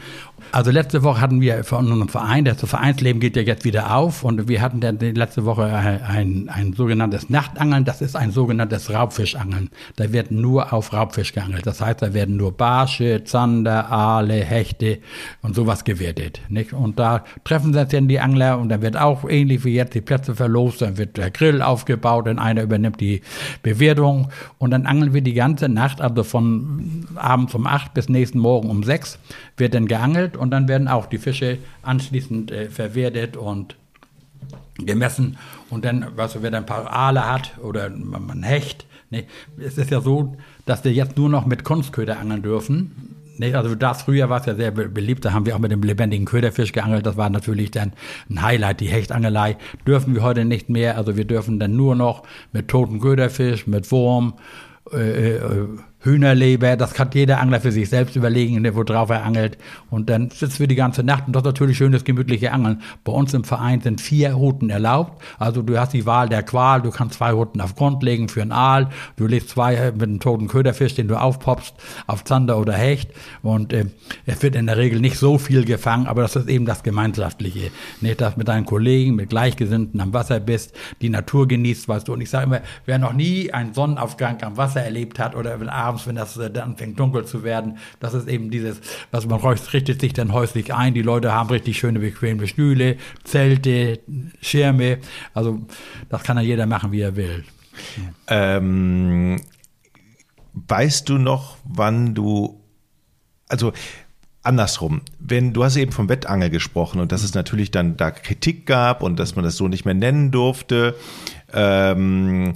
Also 0.53 0.71
letzte 0.71 1.03
Woche 1.03 1.21
hatten 1.21 1.41
wir 1.41 1.65
von 1.65 1.91
unserem 1.91 2.09
Verein, 2.09 2.45
das 2.45 2.61
Vereinsleben 2.61 3.21
geht 3.21 3.37
ja 3.37 3.43
jetzt 3.43 3.65
wieder 3.65 3.95
auf 3.95 4.23
und 4.23 4.49
wir 4.49 4.63
hatten 4.63 4.81
dann 4.81 4.99
letzte 5.01 5.45
Woche 5.45 5.65
ein, 5.65 6.49
ein 6.49 6.75
sogenanntes 6.75 7.29
Nachtangeln, 7.29 7.85
das 7.85 8.01
ist 8.01 8.15
ein 8.15 8.31
sogenanntes 8.31 8.93
Raubfischangeln. 8.93 9.71
Da 9.97 10.13
wird 10.13 10.31
nur 10.31 10.73
auf 10.73 10.93
Raubfisch 10.93 11.33
geangelt. 11.33 11.67
Das 11.67 11.81
heißt, 11.81 12.01
da 12.01 12.15
werden 12.15 12.37
nur 12.37 12.53
Barsche, 12.53 13.25
Zander, 13.25 13.91
Aale, 13.91 14.45
Hechte 14.45 14.99
und 15.43 15.57
sowas 15.57 15.83
gewertet. 15.83 16.41
Nicht? 16.49 16.73
Und 16.73 17.01
da 17.01 17.25
treffen 17.43 17.75
sich 17.75 17.89
dann 17.89 18.07
die 18.07 18.21
Angler 18.21 18.61
und 18.61 18.69
dann 18.69 18.81
wird 18.81 18.97
auch 18.97 19.29
ähnlich 19.29 19.65
wie 19.65 19.75
jetzt 19.75 19.95
die 19.95 20.01
Plätze 20.01 20.37
verlost, 20.37 20.83
dann 20.83 20.99
wird 20.99 21.17
der 21.17 21.33
Grill 21.33 21.63
aufgebaut 21.63 22.29
und 22.29 22.39
einer 22.39 22.63
übernimmt 22.63 23.01
die 23.01 23.08
die 23.09 23.23
Bewertung. 23.63 24.31
Und 24.59 24.71
dann 24.71 24.87
angeln 24.87 25.15
wir 25.15 25.23
die 25.23 25.35
ganze 25.35 25.69
Nacht, 25.69 26.01
also 26.01 26.25
von 26.25 27.07
abends 27.15 27.55
um 27.55 27.67
acht 27.67 27.95
bis 27.95 28.09
nächsten 28.09 28.39
Morgen 28.39 28.71
um 28.71 28.83
sechs 28.83 29.19
wird 29.57 29.75
dann 29.75 29.87
geangelt 29.87 30.37
und 30.37 30.51
dann 30.51 30.69
werden 30.69 30.89
auch 30.89 31.07
die 31.07 31.19
Fische 31.19 31.59
anschließend 31.83 32.51
äh, 32.51 32.69
verwertet 32.71 33.37
und 33.37 33.77
gemessen. 34.79 35.37
Und 35.71 35.85
dann, 35.85 36.07
was 36.15 36.35
du, 36.35 36.43
wer 36.43 36.51
dann 36.51 36.63
ein 36.63 36.67
paar 36.67 36.91
Aale 36.91 37.29
hat 37.29 37.59
oder 37.63 37.91
man 37.91 38.43
Hecht, 38.43 38.87
ne, 39.11 39.25
es 39.59 39.79
ist 39.79 39.91
ja 39.91 40.01
so, 40.01 40.37
dass 40.67 40.85
wir 40.85 40.93
jetzt 40.93 41.17
nur 41.17 41.29
noch 41.29 41.47
mit 41.47 41.65
Kunstköder 41.65 42.19
angeln 42.19 42.43
dürfen 42.43 43.18
Nee, 43.39 43.55
also 43.55 43.75
das 43.75 44.03
früher 44.03 44.29
war 44.29 44.41
es 44.41 44.47
ja 44.47 44.55
sehr 44.55 44.71
beliebt, 44.71 45.25
da 45.25 45.33
haben 45.33 45.47
wir 45.47 45.55
auch 45.55 45.61
mit 45.61 45.71
dem 45.71 45.83
lebendigen 45.83 46.27
Köderfisch 46.27 46.73
geangelt. 46.73 47.07
Das 47.07 47.17
war 47.17 47.31
natürlich 47.31 47.71
dann 47.71 47.93
ein 48.29 48.43
Highlight, 48.43 48.81
die 48.81 48.89
Hechtangelei. 48.89 49.57
Dürfen 49.87 50.15
wir 50.15 50.23
heute 50.23 50.45
nicht 50.45 50.69
mehr. 50.69 50.97
Also 50.97 51.17
wir 51.17 51.25
dürfen 51.25 51.59
dann 51.59 51.77
nur 51.77 51.95
noch 51.95 52.25
mit 52.53 52.69
toten 52.69 53.01
Köderfisch, 53.01 53.67
mit 53.67 53.91
Wurm, 53.91 54.35
äh, 54.93 55.37
äh, 55.37 55.69
Hühnerleber, 56.01 56.77
das 56.77 56.95
kann 56.95 57.11
jeder 57.13 57.41
Angler 57.41 57.61
für 57.61 57.73
sich 57.73 57.89
selbst 57.89 58.15
überlegen, 58.15 58.65
worauf 58.75 59.11
er 59.11 59.25
angelt. 59.25 59.59
Und 59.91 60.09
dann 60.09 60.31
sitzt 60.31 60.61
wir 60.61 60.69
die 60.69 60.77
ganze 60.77 61.03
Nacht 61.03 61.27
und 61.27 61.35
das 61.35 61.41
ist 61.41 61.47
natürlich 61.47 61.77
schönes, 61.77 62.05
gemütliche 62.05 62.53
Angeln. 62.53 62.83
Bei 63.03 63.13
uns 63.13 63.35
im 63.35 63.43
Verein 63.43 63.81
sind 63.81 64.01
vier 64.01 64.33
Routen 64.33 64.71
erlaubt. 64.71 65.21
Also 65.39 65.63
du 65.63 65.77
hast 65.79 65.93
die 65.93 66.07
Wahl 66.07 66.29
der 66.29 66.45
Qual, 66.45 66.83
du 66.83 66.91
kannst 66.91 67.17
zwei 67.17 67.33
Routen 67.33 67.61
auf 67.61 67.75
Grund 67.75 68.03
legen 68.05 68.29
für 68.29 68.43
einen 68.43 68.53
Aal, 68.53 68.91
du 69.17 69.27
legst 69.27 69.51
zwei 69.51 69.91
mit 69.93 70.03
einem 70.03 70.21
toten 70.21 70.47
Köderfisch, 70.47 70.95
den 70.95 71.09
du 71.09 71.21
aufpoppst, 71.21 71.75
auf 72.07 72.23
Zander 72.23 72.59
oder 72.59 72.75
Hecht. 72.75 73.11
Und 73.43 73.73
äh, 73.73 73.87
es 74.25 74.41
wird 74.43 74.55
in 74.55 74.67
der 74.67 74.77
Regel 74.77 75.01
nicht 75.01 75.19
so 75.19 75.37
viel 75.37 75.65
gefangen, 75.65 76.07
aber 76.07 76.23
das 76.23 76.37
ist 76.37 76.49
eben 76.49 76.65
das 76.65 76.85
Gemeinschaftliche. 76.85 77.73
Nicht, 78.01 78.21
dass 78.21 78.37
mit 78.37 78.47
deinen 78.47 78.67
Kollegen, 78.67 79.17
mit 79.17 79.31
Gleichgesinnten 79.31 80.01
am 80.01 80.13
Wasser 80.13 80.39
bist, 80.39 80.77
die 81.01 81.09
Natur 81.09 81.49
genießt, 81.49 81.89
weißt 81.89 82.07
du. 82.07 82.13
Und 82.13 82.21
ich 82.21 82.31
sage 82.31 82.45
immer, 82.45 82.61
wer 82.87 82.99
noch 82.99 83.13
nie 83.13 83.53
einen 83.53 83.75
Sonnenaufgang 83.75 84.41
am 84.43 84.57
Wasser 84.57 84.83
erlebt 84.83 85.19
hat 85.19 85.35
oder 85.35 85.59
wenn 85.59 85.69
abends, 85.89 86.07
wenn 86.07 86.17
das 86.17 86.37
äh, 86.37 86.51
dann 86.51 86.71
anfängt 86.71 86.99
dunkel 86.99 87.25
zu 87.25 87.43
werden. 87.43 87.79
Das 88.01 88.15
ist 88.15 88.29
eben 88.29 88.51
dieses, 88.51 88.81
was 89.11 89.27
man 89.27 89.41
richtet 89.41 90.01
sich 90.01 90.13
dann 90.13 90.33
häuslich 90.33 90.75
ein. 90.75 90.95
Die 90.95 91.03
Leute 91.03 91.33
haben 91.33 91.49
richtig 91.49 91.79
schöne, 91.79 91.99
bequeme 91.99 92.47
Stühle, 92.47 92.97
Zelte, 93.25 94.01
Schirme. 94.41 94.99
Also 95.35 95.61
das 96.09 96.23
kann 96.23 96.37
ja 96.37 96.43
jeder 96.43 96.67
machen, 96.67 96.93
wie 96.93 97.01
er 97.01 97.17
will. 97.17 97.45
Ähm, 98.27 99.41
weißt 100.53 101.09
du 101.09 101.19
noch, 101.19 101.57
wann 101.65 102.15
du, 102.15 102.61
also 103.49 103.73
andersrum, 104.43 105.03
wenn 105.19 105.53
du 105.53 105.65
hast 105.65 105.77
eben 105.77 105.93
vom 105.93 106.09
Wettangel 106.09 106.51
gesprochen 106.51 107.01
und 107.01 107.13
dass 107.13 107.23
es 107.23 107.35
natürlich 107.35 107.71
dann 107.71 107.97
da 107.97 108.11
Kritik 108.11 108.67
gab 108.67 109.03
und 109.03 109.19
dass 109.19 109.37
man 109.37 109.45
das 109.45 109.57
so 109.57 109.69
nicht 109.69 109.85
mehr 109.85 109.95
nennen 109.95 110.31
durfte. 110.31 110.95
Ähm, 111.53 112.55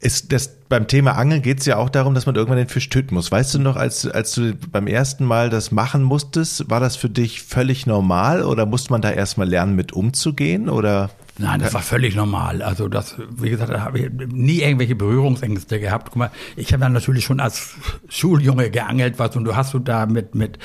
ist 0.00 0.32
das 0.32 0.59
beim 0.70 0.86
Thema 0.86 1.16
Angeln 1.16 1.42
geht 1.42 1.58
es 1.58 1.66
ja 1.66 1.76
auch 1.76 1.90
darum, 1.90 2.14
dass 2.14 2.26
man 2.26 2.36
irgendwann 2.36 2.56
den 2.56 2.68
Fisch 2.68 2.88
töten 2.88 3.16
muss. 3.16 3.30
Weißt 3.30 3.52
du 3.54 3.58
noch, 3.58 3.74
als, 3.74 4.06
als 4.06 4.32
du 4.32 4.54
beim 4.54 4.86
ersten 4.86 5.24
Mal 5.24 5.50
das 5.50 5.72
machen 5.72 6.04
musstest, 6.04 6.70
war 6.70 6.78
das 6.78 6.94
für 6.94 7.10
dich 7.10 7.42
völlig 7.42 7.86
normal 7.86 8.44
oder 8.44 8.66
musste 8.66 8.92
man 8.92 9.02
da 9.02 9.10
erstmal 9.10 9.48
lernen, 9.48 9.74
mit 9.74 9.92
umzugehen? 9.92 10.68
Oder 10.68 11.10
Nein, 11.38 11.60
das 11.60 11.74
war 11.74 11.82
völlig 11.82 12.14
normal. 12.16 12.62
Also 12.62 12.88
das, 12.88 13.16
wie 13.30 13.50
gesagt, 13.50 13.72
da 13.72 13.80
habe 13.80 13.98
ich 13.98 14.10
nie 14.10 14.60
irgendwelche 14.60 14.94
Berührungsängste 14.94 15.80
gehabt. 15.80 16.08
Guck 16.08 16.16
mal, 16.16 16.30
ich 16.56 16.72
habe 16.72 16.80
dann 16.82 16.92
natürlich 16.92 17.24
schon 17.24 17.40
als 17.40 17.74
Schuljunge 18.08 18.70
geangelt, 18.70 19.18
was 19.18 19.36
und 19.36 19.44
du 19.44 19.56
hast 19.56 19.72
du 19.74 19.78
da 19.78 20.06
mit 20.06 20.34
mit 20.34 20.58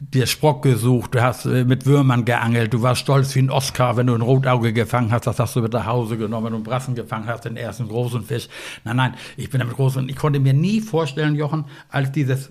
dir 0.00 0.26
Sprock 0.26 0.62
gesucht, 0.62 1.14
du 1.14 1.22
hast 1.22 1.46
äh, 1.46 1.64
mit 1.64 1.86
Würmern 1.86 2.24
geangelt, 2.24 2.72
du 2.72 2.82
warst 2.82 3.02
stolz 3.02 3.34
wie 3.34 3.40
ein 3.40 3.50
Oscar, 3.50 3.96
wenn 3.96 4.06
du 4.06 4.14
ein 4.14 4.22
Rotauge 4.22 4.72
gefangen 4.72 5.12
hast, 5.12 5.26
das 5.26 5.38
hast 5.38 5.54
du 5.56 5.60
mit 5.60 5.72
nach 5.72 5.86
Hause 5.86 6.16
genommen, 6.16 6.46
wenn 6.46 6.52
du 6.52 6.56
einen 6.56 6.64
Brassen 6.64 6.94
gefangen 6.94 7.26
hast, 7.26 7.44
den 7.44 7.56
ersten 7.56 7.88
großen 7.88 8.24
Fisch. 8.24 8.48
Nein, 8.84 8.96
nein, 8.96 9.14
ich 9.36 9.50
bin 9.50 9.60
damit 9.60 9.76
groß 9.76 9.98
und 9.98 10.10
ich 10.10 10.16
konnte 10.16 10.40
mir 10.40 10.54
nie 10.54 10.80
vorstellen, 10.80 11.36
Jochen, 11.36 11.66
als 11.88 12.12
dieses 12.12 12.50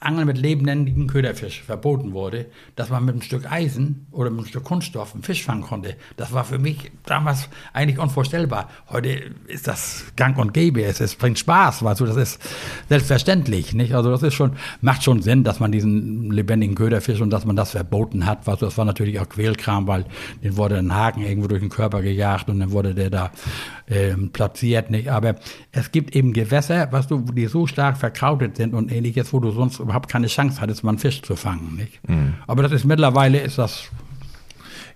Angeln 0.00 0.26
mit 0.26 0.38
lebendigen 0.38 1.06
Köderfisch 1.06 1.62
verboten 1.62 2.12
wurde, 2.12 2.46
dass 2.74 2.88
man 2.88 3.04
mit 3.04 3.12
einem 3.12 3.22
Stück 3.22 3.50
Eisen 3.50 4.06
oder 4.10 4.30
mit 4.30 4.40
einem 4.40 4.48
Stück 4.48 4.64
Kunststoff 4.64 5.12
einen 5.12 5.22
Fisch 5.22 5.44
fangen 5.44 5.60
konnte. 5.60 5.94
Das 6.16 6.32
war 6.32 6.44
für 6.44 6.58
mich 6.58 6.90
damals 7.04 7.50
eigentlich 7.74 7.98
unvorstellbar. 7.98 8.70
Heute 8.88 9.20
ist 9.46 9.68
das 9.68 10.06
gang 10.16 10.38
und 10.38 10.54
gäbe. 10.54 10.82
Es, 10.82 11.00
es 11.00 11.14
bringt 11.16 11.38
Spaß, 11.38 11.82
weißt 11.82 12.00
du, 12.00 12.06
das 12.06 12.16
ist 12.16 12.40
selbstverständlich, 12.88 13.74
nicht? 13.74 13.94
Also 13.94 14.10
das 14.10 14.22
ist 14.22 14.32
schon, 14.32 14.52
macht 14.80 15.04
schon 15.04 15.20
Sinn, 15.20 15.44
dass 15.44 15.60
man 15.60 15.70
diesen 15.70 16.30
lebendigen 16.30 16.76
Köderfisch 16.76 17.20
und 17.20 17.28
dass 17.28 17.44
man 17.44 17.56
das 17.56 17.72
verboten 17.72 18.24
hat, 18.24 18.46
weißt 18.46 18.62
du, 18.62 18.66
das 18.66 18.78
war 18.78 18.86
natürlich 18.86 19.20
auch 19.20 19.28
Quälkram, 19.28 19.86
weil 19.86 20.06
den 20.42 20.56
wurde 20.56 20.78
ein 20.78 20.94
Haken 20.94 21.20
irgendwo 21.20 21.48
durch 21.48 21.60
den 21.60 21.68
Körper 21.68 22.00
gejagt 22.00 22.48
und 22.48 22.60
dann 22.60 22.70
wurde 22.70 22.94
der 22.94 23.10
da 23.10 23.32
ähm, 23.86 24.30
platziert, 24.30 24.90
nicht? 24.90 25.10
Aber 25.10 25.34
es 25.72 25.92
gibt 25.92 26.16
eben 26.16 26.32
Gewässer, 26.32 26.88
was 26.90 27.06
du, 27.06 27.20
die 27.20 27.48
so 27.48 27.66
stark 27.66 27.98
verkrautet 27.98 28.56
sind 28.56 28.72
und 28.72 28.90
ähnliches, 28.90 29.32
wo 29.32 29.40
du 29.40 29.50
sonst 29.50 29.78
überhaupt 29.90 30.10
keine 30.10 30.26
Chance 30.28 30.60
hattest, 30.60 30.84
mal 30.84 30.90
einen 30.90 30.98
Fisch 30.98 31.22
zu 31.22 31.36
fangen. 31.36 31.76
Nicht? 31.76 32.08
Mhm. 32.08 32.34
Aber 32.46 32.62
das 32.62 32.72
ist 32.72 32.84
mittlerweile 32.84 33.38
ist 33.38 33.58
das. 33.58 33.84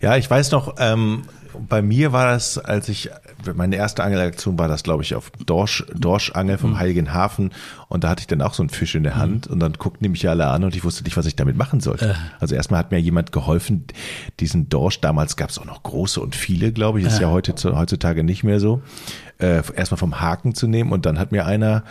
Ja, 0.01 0.17
ich 0.17 0.31
weiß 0.31 0.51
noch, 0.51 0.75
ähm, 0.79 1.23
bei 1.69 1.83
mir 1.83 2.13
war 2.13 2.27
das, 2.27 2.59
als 2.59 2.89
ich, 2.89 3.11
meine 3.55 3.77
erste 3.77 4.03
Angelaktion 4.03 4.59
war 4.59 4.69
das, 4.69 4.83
glaube 4.83 5.03
ich, 5.03 5.15
auf 5.15 5.31
Dorsch, 5.45 5.85
Dorschangel 5.95 6.59
vom 6.59 6.71
mhm. 6.71 6.79
Heiligen 6.79 7.15
Hafen. 7.15 7.51
Und 7.89 8.05
da 8.05 8.11
hatte 8.11 8.21
ich 8.21 8.27
dann 8.27 8.43
auch 8.43 8.55
so 8.55 8.63
einen 8.63 8.71
Fisch 8.71 8.95
in 8.95 9.03
der 9.03 9.17
Hand. 9.17 9.47
Mhm. 9.47 9.53
Und 9.53 9.61
dann 9.61 9.73
guckten 9.75 10.03
die 10.03 10.09
mich 10.09 10.29
alle 10.29 10.47
an 10.49 10.65
und 10.65 10.77
ich 10.77 10.85
wusste 10.85 11.05
nicht, 11.05 11.17
was 11.17 11.27
ich 11.27 11.37
damit 11.37 11.57
machen 11.57 11.81
sollte. 11.81 12.11
Äh. 12.11 12.15
Also 12.41 12.55
erstmal 12.55 12.81
hat 12.81 12.91
mir 12.91 13.01
jemand 13.01 13.33
geholfen, 13.33 13.87
diesen 14.41 14.69
Dorsch, 14.69 15.01
damals 15.01 15.37
gab 15.37 15.51
es 15.51 15.59
auch 15.59 15.65
noch 15.65 15.83
große 15.83 16.21
und 16.21 16.35
viele, 16.35 16.73
glaube 16.73 17.01
ich, 17.01 17.07
ist 17.07 17.19
äh. 17.19 17.23
ja 17.23 17.31
heute, 17.31 17.55
heutzutage 17.77 18.25
nicht 18.25 18.45
mehr 18.45 18.61
so, 18.61 18.83
äh, 19.39 19.63
erstmal 19.75 19.99
vom 19.99 20.21
Haken 20.21 20.55
zu 20.55 20.67
nehmen. 20.67 20.93
Und 20.93 21.07
dann 21.07 21.19
hat 21.19 21.33
mir 21.33 21.47
einer 21.47 21.85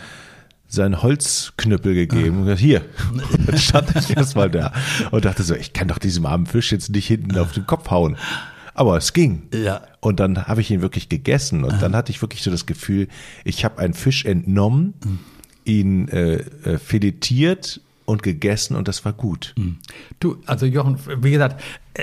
seinen 0.74 1.02
Holzknüppel 1.02 1.94
gegeben 1.94 2.38
und 2.38 2.44
gesagt, 2.44 2.60
hier. 2.60 2.82
Und 3.12 3.48
dann 3.48 3.58
stand 3.58 3.96
ich 3.96 4.16
erstmal 4.16 4.50
da 4.50 4.72
und 5.10 5.24
dachte 5.24 5.42
so, 5.42 5.54
ich 5.54 5.72
kann 5.72 5.88
doch 5.88 5.98
diesem 5.98 6.26
armen 6.26 6.46
Fisch 6.46 6.72
jetzt 6.72 6.90
nicht 6.90 7.06
hinten 7.06 7.38
auf 7.38 7.52
den 7.52 7.66
Kopf 7.66 7.90
hauen. 7.90 8.16
Aber 8.74 8.96
es 8.96 9.12
ging. 9.12 9.44
Ja. 9.54 9.82
Und 10.00 10.20
dann 10.20 10.46
habe 10.46 10.60
ich 10.60 10.70
ihn 10.70 10.82
wirklich 10.82 11.08
gegessen 11.08 11.64
und 11.64 11.80
dann 11.80 11.94
hatte 11.94 12.10
ich 12.10 12.20
wirklich 12.20 12.42
so 12.42 12.50
das 12.50 12.66
Gefühl, 12.66 13.08
ich 13.44 13.64
habe 13.64 13.78
einen 13.78 13.94
Fisch 13.94 14.24
entnommen, 14.24 14.94
ihn 15.64 16.08
äh, 16.08 16.34
äh, 16.64 16.78
filetiert 16.78 17.80
und 18.04 18.22
gegessen 18.22 18.76
und 18.76 18.88
das 18.88 19.04
war 19.04 19.12
gut. 19.12 19.54
Du, 20.20 20.36
also 20.46 20.66
Jochen, 20.66 20.98
wie 21.22 21.30
gesagt, 21.30 21.62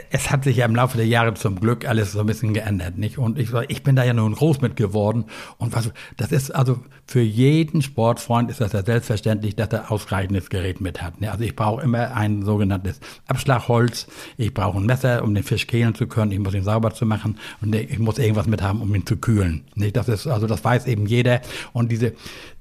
es 0.10 0.32
hat 0.32 0.46
sich 0.46 0.58
ja 0.58 0.66
im 0.66 0.76
Laufe 0.76 0.98
der 0.98 1.06
Jahre 1.06 1.34
zum 1.34 1.60
Glück 1.60 1.88
alles 1.88 2.14
so 2.14 2.22
ein 2.22 2.26
bisschen 2.26 2.54
geändert, 2.54 2.98
nicht? 2.98 3.18
Und 3.18 3.38
ich, 3.38 3.50
ich 3.68 3.84
bin 3.84 3.96
da 3.96 4.04
ja 4.04 4.14
nun 4.14 4.34
groß 4.34 4.62
mit 4.62 4.78
geworden. 4.78 5.26
Und 5.58 5.76
was, 5.76 5.92
das 6.16 6.32
ist 6.32 6.52
also 6.52 6.80
für 7.06 7.20
jeden 7.20 7.82
Sportfreund 7.82 8.50
ist 8.50 8.62
das 8.62 8.72
ja 8.72 8.84
selbstverständlich, 8.84 9.58
dass 9.58 9.68
er 9.70 9.92
ausreichendes 9.92 10.50
Gerät 10.50 10.80
mit 10.80 11.02
hat. 11.02 11.20
Ne? 11.20 11.30
Also 11.30 11.44
ich 11.44 11.58
brauche 11.58 11.82
immer 11.82 12.16
ein 12.16 12.44
sogenanntes 12.44 13.02
Abschlagholz. 13.28 14.08
Ich 14.38 14.54
brauche 14.54 14.78
ein 14.78 14.86
Messer, 14.86 15.24
um 15.24 15.36
den 15.36 15.44
Fisch 15.44 15.68
kehlen 15.68 15.94
zu 15.94 16.08
können. 16.08 16.32
Ich 16.32 16.40
muss 16.40 16.54
ihn 16.54 16.64
sauber 16.64 16.94
zu 16.94 17.06
machen. 17.06 17.38
Und 17.62 17.76
ich 17.76 18.00
muss 18.00 18.18
irgendwas 18.18 18.48
mit 18.48 18.62
haben, 18.62 18.82
um 18.82 18.96
ihn 18.96 19.06
zu 19.06 19.18
kühlen. 19.18 19.66
Nicht? 19.76 19.98
Das 19.98 20.08
ist, 20.08 20.26
also 20.26 20.48
das 20.48 20.64
weiß 20.64 20.88
eben 20.88 21.06
jeder. 21.06 21.42
Und 21.74 21.92
diese, 21.92 22.14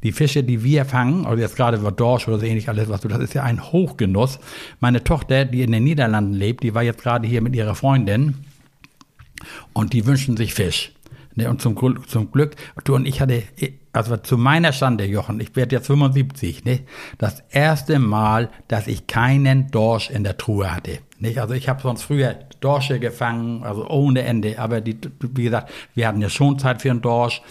die 0.03 0.11
Fische, 0.11 0.43
die 0.43 0.65
wir 0.65 0.85
fangen, 0.85 1.27
also 1.27 1.41
jetzt 1.41 1.55
gerade 1.55 1.77
über 1.77 1.93
Dorsch 1.93 2.27
oder 2.27 2.41
so 2.41 2.45
ähnlich 2.45 2.69
alles, 2.69 2.89
was 2.89 3.03
du, 3.03 3.09
das 3.09 3.21
ist 3.21 3.35
ja 3.35 3.45
ein 3.45 3.71
Hochgenuss. 3.71 4.41
Meine 4.81 5.05
Tochter, 5.05 5.45
die 5.45 5.63
in 5.63 5.71
den 5.71 5.85
Niederlanden 5.85 6.33
lebt, 6.33 6.65
die 6.65 6.75
war 6.75 6.83
jetzt 6.83 7.03
gerade 7.03 7.20
gerade 7.21 7.29
hier 7.29 7.43
mit 7.43 7.55
ihrer 7.55 7.75
Freundin 7.75 8.35
und 9.75 9.93
die 9.93 10.07
wünschen 10.07 10.37
sich 10.37 10.55
Fisch. 10.55 10.93
Ne, 11.35 11.49
und 11.49 11.61
zum, 11.61 11.77
zum 12.07 12.33
Glück, 12.33 12.57
du 12.85 12.95
und 12.95 13.07
ich 13.07 13.21
hatte, 13.21 13.43
also 13.93 14.17
zu 14.17 14.39
meiner 14.39 14.73
Schande, 14.73 15.05
Jochen, 15.05 15.41
ich 15.41 15.57
werde 15.57 15.77
jetzt 15.77 15.89
75, 15.89 16.65
ne, 16.65 16.81
das 17.19 17.43
erste 17.51 17.99
Mal, 17.99 18.51
dass 18.69 18.87
ich 18.87 19.07
keinen 19.07 19.71
Dorsch 19.71 20.11
in 20.11 20.23
der 20.23 20.37
Truhe 20.37 20.73
hatte. 20.73 21.01
Nicht? 21.21 21.39
Also 21.39 21.53
ich 21.53 21.69
habe 21.69 21.83
sonst 21.83 22.05
früher 22.05 22.35
Dorsche 22.61 22.99
gefangen, 22.99 23.63
also 23.63 23.87
ohne 23.89 24.23
Ende. 24.23 24.59
Aber 24.59 24.81
die, 24.81 24.97
wie 25.21 25.45
gesagt, 25.45 25.71
wir 25.95 26.09
hatten 26.09 26.21
ja 26.21 26.31
schon 26.31 26.59
Zeit 26.59 26.81
für 26.81 26.91
einen 26.91 27.03
Dorsch. 27.03 27.43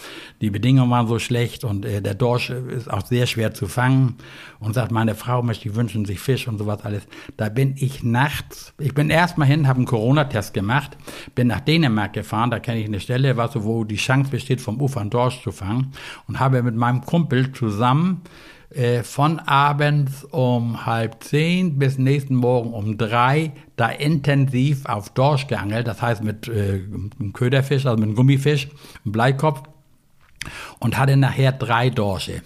Die 0.42 0.50
Bedingungen 0.50 0.90
waren 0.90 1.08
so 1.08 1.20
schlecht 1.20 1.64
und 1.64 1.86
äh, 1.86 2.02
der 2.02 2.16
Dorsch 2.16 2.50
ist 2.50 2.90
auch 2.90 3.06
sehr 3.06 3.28
schwer 3.28 3.54
zu 3.54 3.68
fangen. 3.68 4.16
Und 4.60 4.74
sagt, 4.74 4.92
meine 4.92 5.16
Frau 5.16 5.42
möchte, 5.42 5.70
die 5.70 5.76
wünschen 5.76 6.04
sich 6.04 6.20
Fisch 6.20 6.48
und 6.48 6.58
sowas 6.58 6.84
alles. 6.84 7.04
Da 7.38 7.50
bin 7.50 7.76
ich 7.78 8.04
nachts, 8.04 8.74
ich 8.78 8.94
bin 8.94 9.10
erstmal 9.10 9.48
hin, 9.48 9.68
habe 9.68 9.78
einen 9.78 9.86
Corona-Test 9.86 10.54
gemacht, 10.54 10.98
bin 11.34 11.48
nach 11.48 11.62
Dänemark 11.62 12.12
gefahren, 12.12 12.52
da 12.52 12.60
kenne 12.60 12.80
ich 12.80 12.88
eine 12.88 13.00
Stelle, 13.00 13.36
so, 13.54 13.64
wo 13.64 13.86
die 13.86 13.96
Chance 13.96 14.32
besteht, 14.32 14.60
vom 14.60 14.82
Ufer 14.82 15.00
einen 15.00 15.12
Dorsch 15.12 15.42
zu 15.42 15.54
fangen. 15.54 15.94
Und 16.30 16.40
habe 16.40 16.64
mit 16.64 16.76
meinem 16.76 17.02
Kumpel 17.02 17.52
zusammen 17.52 18.22
äh, 18.70 19.02
von 19.02 19.40
abends 19.40 20.24
um 20.26 20.86
halb 20.86 21.24
zehn 21.24 21.80
bis 21.80 21.98
nächsten 21.98 22.36
Morgen 22.36 22.72
um 22.72 22.98
drei 22.98 23.52
da 23.76 23.90
intensiv 23.90 24.86
auf 24.86 25.10
Dorsch 25.10 25.48
geangelt, 25.48 25.88
das 25.88 26.02
heißt 26.04 26.24
mit 26.24 26.48
äh, 26.48 26.82
Köderfisch, 27.34 27.88
also 27.88 28.00
mit 28.00 28.16
Gummifisch, 28.16 28.70
Bleikopf 29.06 29.64
und 30.80 30.98
hatte 30.98 31.18
nachher 31.18 31.52
drei 31.52 31.90
Dorsche, 31.90 32.42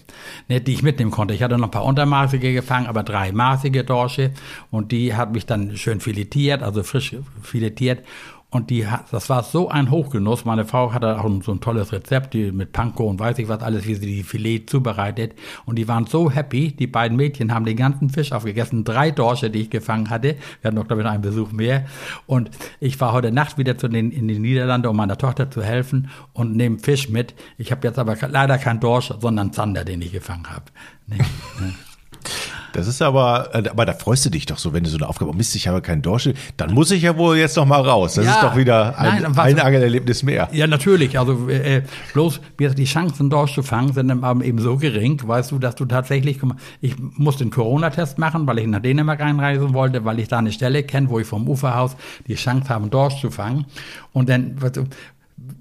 ne, 0.47 0.61
die 0.61 0.73
ich 0.73 0.81
mitnehmen 0.81 1.11
konnte. 1.11 1.33
Ich 1.33 1.43
hatte 1.43 1.57
noch 1.57 1.67
ein 1.67 1.71
paar 1.71 1.85
untermaßige 1.85 2.53
gefangen, 2.53 2.87
aber 2.87 3.03
drei 3.03 3.31
maßige 3.31 3.83
Dorsche. 3.85 4.31
Und 4.71 4.91
die 4.91 5.15
hat 5.15 5.33
mich 5.33 5.45
dann 5.45 5.77
schön 5.77 5.99
filetiert, 5.99 6.63
also 6.63 6.83
frisch 6.83 7.15
filetiert 7.41 8.03
und 8.53 8.69
die, 8.69 8.85
das 9.09 9.29
war 9.29 9.41
so 9.41 9.69
ein 9.69 9.89
Hochgenuss. 9.89 10.45
Meine 10.45 10.63
Frau 10.65 10.93
hatte 10.93 11.19
auch 11.19 11.29
so 11.41 11.51
ein 11.51 11.59
tolles 11.59 11.91
Rezept, 11.91 12.35
die 12.35 12.51
mit 12.51 12.71
Panko 12.71 13.09
und 13.09 13.19
weiß 13.19 13.39
ich 13.39 13.47
was 13.47 13.63
alles, 13.63 13.87
wie 13.87 13.95
sie 13.95 14.05
die 14.05 14.21
Filet 14.21 14.65
zubereitet. 14.67 15.33
Und 15.65 15.77
die 15.79 15.87
waren 15.87 16.05
so 16.05 16.29
happy. 16.29 16.71
Die 16.71 16.85
beiden 16.85 17.17
Mädchen 17.17 17.51
haben 17.51 17.65
den 17.65 17.77
ganzen 17.77 18.11
Fisch 18.11 18.31
aufgegessen. 18.31 18.83
Drei 18.83 19.09
Dorsche, 19.09 19.49
die 19.49 19.61
ich 19.61 19.71
gefangen 19.71 20.11
hatte. 20.11 20.35
Wir 20.61 20.67
hatten 20.67 20.75
noch, 20.75 20.85
glaube 20.85 21.01
ich, 21.01 21.07
einen 21.07 21.23
Besuch 21.23 21.51
mehr. 21.51 21.85
Und 22.27 22.51
ich 22.79 23.01
war 23.01 23.11
heute 23.11 23.31
Nacht 23.31 23.57
wieder 23.57 23.75
zu 23.75 23.87
den, 23.87 24.11
in 24.11 24.27
die 24.27 24.37
Niederlande, 24.37 24.87
um 24.87 24.97
meiner 24.97 25.17
Tochter 25.17 25.49
zu 25.49 25.63
helfen 25.63 26.11
und 26.33 26.55
nehme 26.55 26.77
Fisch 26.77 27.09
mit. 27.09 27.33
Ich 27.57 27.71
habe 27.71 27.87
jetzt 27.87 27.97
aber 27.97 28.15
leider 28.29 28.59
keinen 28.59 28.79
Dorsch, 28.79 29.11
sondern 29.19 29.51
Zander, 29.51 29.83
den 29.83 29.99
ich 30.03 30.11
gefangen 30.11 30.47
habe. 30.51 30.65
Nee. 31.07 31.17
Das 32.73 32.87
ist 32.87 33.01
aber, 33.01 33.49
äh, 33.53 33.69
aber 33.69 33.85
da 33.85 33.93
freust 33.93 34.25
du 34.25 34.29
dich 34.29 34.45
doch 34.45 34.57
so, 34.57 34.73
wenn 34.73 34.83
du 34.83 34.89
so 34.89 34.97
eine 34.97 35.07
Aufgabe, 35.07 35.31
oh 35.31 35.33
Mist, 35.33 35.55
ich 35.55 35.67
habe 35.67 35.81
keinen 35.81 36.01
Dorsche, 36.01 36.33
dann 36.57 36.73
muss 36.73 36.91
ich 36.91 37.03
ja 37.03 37.17
wohl 37.17 37.37
jetzt 37.37 37.55
noch 37.55 37.65
mal 37.65 37.81
raus. 37.81 38.15
Das 38.15 38.25
ja, 38.25 38.31
ist 38.31 38.43
doch 38.43 38.55
wieder 38.57 38.97
ein, 38.99 39.21
nein, 39.21 39.37
ein 39.37 39.59
Angelerlebnis 39.59 40.23
mehr. 40.23 40.49
Ja, 40.51 40.67
natürlich. 40.67 41.17
Also 41.17 41.47
äh, 41.49 41.83
bloß 42.13 42.41
die 42.59 42.85
Chancen, 42.85 43.29
Dorsch 43.29 43.53
zu 43.53 43.63
fangen, 43.63 43.93
sind 43.93 44.09
eben 44.09 44.59
so 44.59 44.77
gering, 44.77 45.21
weißt 45.25 45.51
du, 45.51 45.59
dass 45.59 45.75
du 45.75 45.85
tatsächlich, 45.85 46.39
ich 46.81 46.95
muss 46.97 47.37
den 47.37 47.51
Corona-Test 47.51 48.17
machen, 48.17 48.47
weil 48.47 48.59
ich 48.59 48.67
nach 48.67 48.81
Dänemark 48.81 49.21
einreisen 49.21 49.73
wollte, 49.73 50.03
weil 50.03 50.19
ich 50.19 50.27
da 50.27 50.39
eine 50.39 50.51
Stelle 50.51 50.83
kenne, 50.83 51.09
wo 51.09 51.19
ich 51.19 51.27
vom 51.27 51.47
Uferhaus 51.47 51.95
die 52.27 52.35
Chance 52.35 52.69
habe, 52.69 52.87
Dorsch 52.87 53.21
zu 53.21 53.29
fangen. 53.29 53.65
Und 54.11 54.29
dann, 54.29 54.57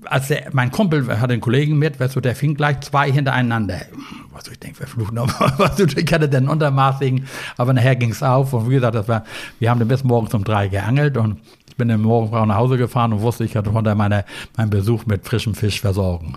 als 0.05 0.29
der, 0.29 0.49
mein 0.53 0.71
Kumpel 0.71 1.21
hatte 1.21 1.33
einen 1.33 1.41
Kollegen 1.41 1.79
mit, 1.79 1.99
weißt 1.99 2.17
du, 2.17 2.21
der 2.21 2.37
fing 2.37 2.55
gleich 2.55 2.81
zwei 2.81 3.11
hintereinander. 3.11 3.83
Was 4.31 4.49
ich 4.49 4.59
denke, 4.59 4.77
verflucht 4.77 5.13
nochmal, 5.13 5.53
was 5.57 5.77
du, 5.77 5.85
ich 5.85 6.13
hatte 6.13 6.29
den 6.29 6.49
untermaßigen, 6.49 7.27
aber 7.57 7.73
nachher 7.73 7.97
ging 7.97 8.11
es 8.11 8.23
auf 8.23 8.53
und 8.53 8.69
wie 8.69 8.75
gesagt, 8.75 8.95
das 8.95 9.09
war, 9.09 9.25
wir 9.59 9.71
haben 9.71 9.79
dann 9.79 9.89
bis 9.89 10.05
morgens 10.05 10.35
um 10.35 10.45
drei 10.45 10.69
geangelt 10.69 11.17
und 11.17 11.39
ich 11.69 11.77
bin 11.77 11.89
dann 11.89 12.03
morgens 12.03 12.33
nach 12.33 12.57
Hause 12.57 12.77
gefahren 12.77 13.13
und 13.13 13.23
wusste, 13.23 13.45
ich 13.45 13.53
von 13.53 13.97
meine, 13.97 14.25
meinen 14.57 14.71
Besuch 14.71 15.07
mit 15.07 15.27
frischem 15.27 15.55
Fisch 15.55 15.81
versorgen. 15.81 16.37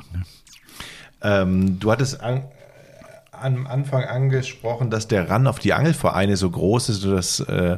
Ähm, 1.21 1.80
du 1.80 1.91
hattest 1.91 2.21
an, 2.21 2.43
am 3.32 3.67
Anfang 3.67 4.04
angesprochen, 4.04 4.89
dass 4.89 5.08
der 5.08 5.30
Run 5.30 5.48
auf 5.48 5.60
die 5.60 5.74
Angelvereine 5.74 6.38
so 6.38 6.50
groß 6.50 6.89
ist, 6.89 7.06
dass 7.06 7.39
äh, 7.41 7.78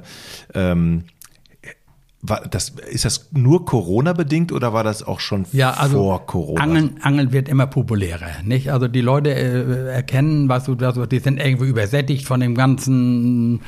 ähm, 0.53 1.05
War 2.23 2.41
das, 2.49 2.69
ist 2.69 3.05
das 3.05 3.29
nur 3.31 3.65
Corona-bedingt 3.65 4.51
oder 4.51 4.73
war 4.73 4.83
das 4.83 5.03
auch 5.03 5.19
schon 5.19 5.45
ja, 5.51 5.73
also 5.73 5.97
vor 5.97 6.25
Corona? 6.25 6.61
Angeln, 6.61 6.95
Angeln 7.01 7.31
wird 7.31 7.47
immer 7.47 7.67
populärer, 7.67 8.41
nicht? 8.43 8.71
Also 8.71 8.87
die 8.87 9.01
Leute 9.01 9.35
äh, 9.35 9.93
erkennen, 9.93 10.49
was 10.49 10.63
du, 10.63 10.75
was, 10.79 10.97
die 11.09 11.19
sind 11.19 11.39
irgendwo 11.39 11.63
übersättigt 11.65 12.25
von 12.25 12.39
dem 12.39 12.55
ganzen 12.55 13.61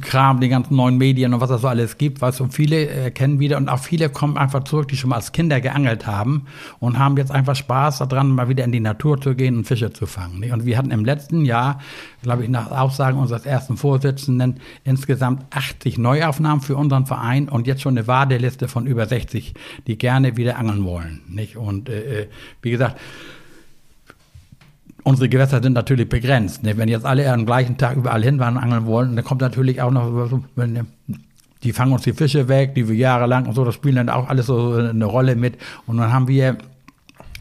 Kram, 0.00 0.40
den 0.40 0.48
ganzen 0.48 0.74
neuen 0.74 0.96
Medien 0.96 1.34
und 1.34 1.42
was 1.42 1.50
es 1.50 1.60
so 1.60 1.68
alles 1.68 1.98
gibt, 1.98 2.22
was 2.22 2.40
und 2.40 2.54
viele 2.54 2.88
erkennen 2.88 3.40
wieder 3.40 3.58
und 3.58 3.68
auch 3.68 3.78
viele 3.78 4.08
kommen 4.08 4.38
einfach 4.38 4.64
zurück, 4.64 4.88
die 4.88 4.96
schon 4.96 5.10
mal 5.10 5.16
als 5.16 5.32
Kinder 5.32 5.60
geangelt 5.60 6.06
haben 6.06 6.46
und 6.80 6.98
haben 6.98 7.18
jetzt 7.18 7.30
einfach 7.30 7.56
Spaß 7.56 7.98
daran, 7.98 8.30
mal 8.30 8.48
wieder 8.48 8.64
in 8.64 8.72
die 8.72 8.80
Natur 8.80 9.20
zu 9.20 9.34
gehen 9.34 9.58
und 9.58 9.64
Fische 9.64 9.92
zu 9.92 10.06
fangen. 10.06 10.40
Nicht? 10.40 10.54
Und 10.54 10.64
wir 10.64 10.78
hatten 10.78 10.92
im 10.92 11.04
letzten 11.04 11.44
Jahr, 11.44 11.78
glaube 12.22 12.44
ich, 12.44 12.48
nach 12.48 12.70
Aussagen 12.70 13.18
unseres 13.18 13.44
ersten 13.44 13.76
Vorsitzenden 13.76 14.60
insgesamt 14.84 15.44
80 15.50 15.98
Neuaufnahmen 15.98 16.60
für 16.60 16.76
unseren 16.76 17.06
Verein 17.06 17.48
und 17.48 17.66
jetzt 17.66 17.82
schon 17.82 17.98
eine 17.98 18.06
Warteliste 18.06 18.68
von 18.68 18.86
über 18.86 19.06
60, 19.06 19.54
die 19.86 19.98
gerne 19.98 20.36
wieder 20.36 20.58
angeln 20.58 20.84
wollen. 20.84 21.20
Nicht? 21.28 21.56
Und 21.56 21.88
äh, 21.88 22.22
äh, 22.22 22.26
wie 22.62 22.70
gesagt, 22.70 22.98
unsere 25.02 25.28
Gewässer 25.28 25.62
sind 25.62 25.72
natürlich 25.72 26.08
begrenzt. 26.08 26.62
Nicht? 26.62 26.78
Wenn 26.78 26.88
jetzt 26.88 27.04
alle 27.04 27.30
am 27.30 27.44
gleichen 27.44 27.76
Tag 27.76 27.96
überall 27.96 28.22
hinfahren 28.22 28.56
und 28.56 28.62
angeln 28.62 28.86
wollen, 28.86 29.16
dann 29.16 29.24
kommt 29.24 29.40
natürlich 29.40 29.82
auch 29.82 29.90
noch, 29.90 30.40
wenn, 30.54 30.86
die 31.62 31.72
fangen 31.72 31.92
uns 31.92 32.02
die 32.02 32.12
Fische 32.12 32.48
weg, 32.48 32.74
die 32.74 32.88
wir 32.88 32.94
jahrelang 32.94 33.46
und 33.46 33.54
so, 33.54 33.64
das 33.64 33.74
spielt 33.74 33.96
dann 33.96 34.08
auch 34.08 34.28
alles 34.28 34.46
so 34.46 34.74
eine 34.74 35.04
Rolle 35.04 35.36
mit. 35.36 35.58
Und 35.86 35.98
dann 35.98 36.12
haben 36.12 36.28
wir 36.28 36.58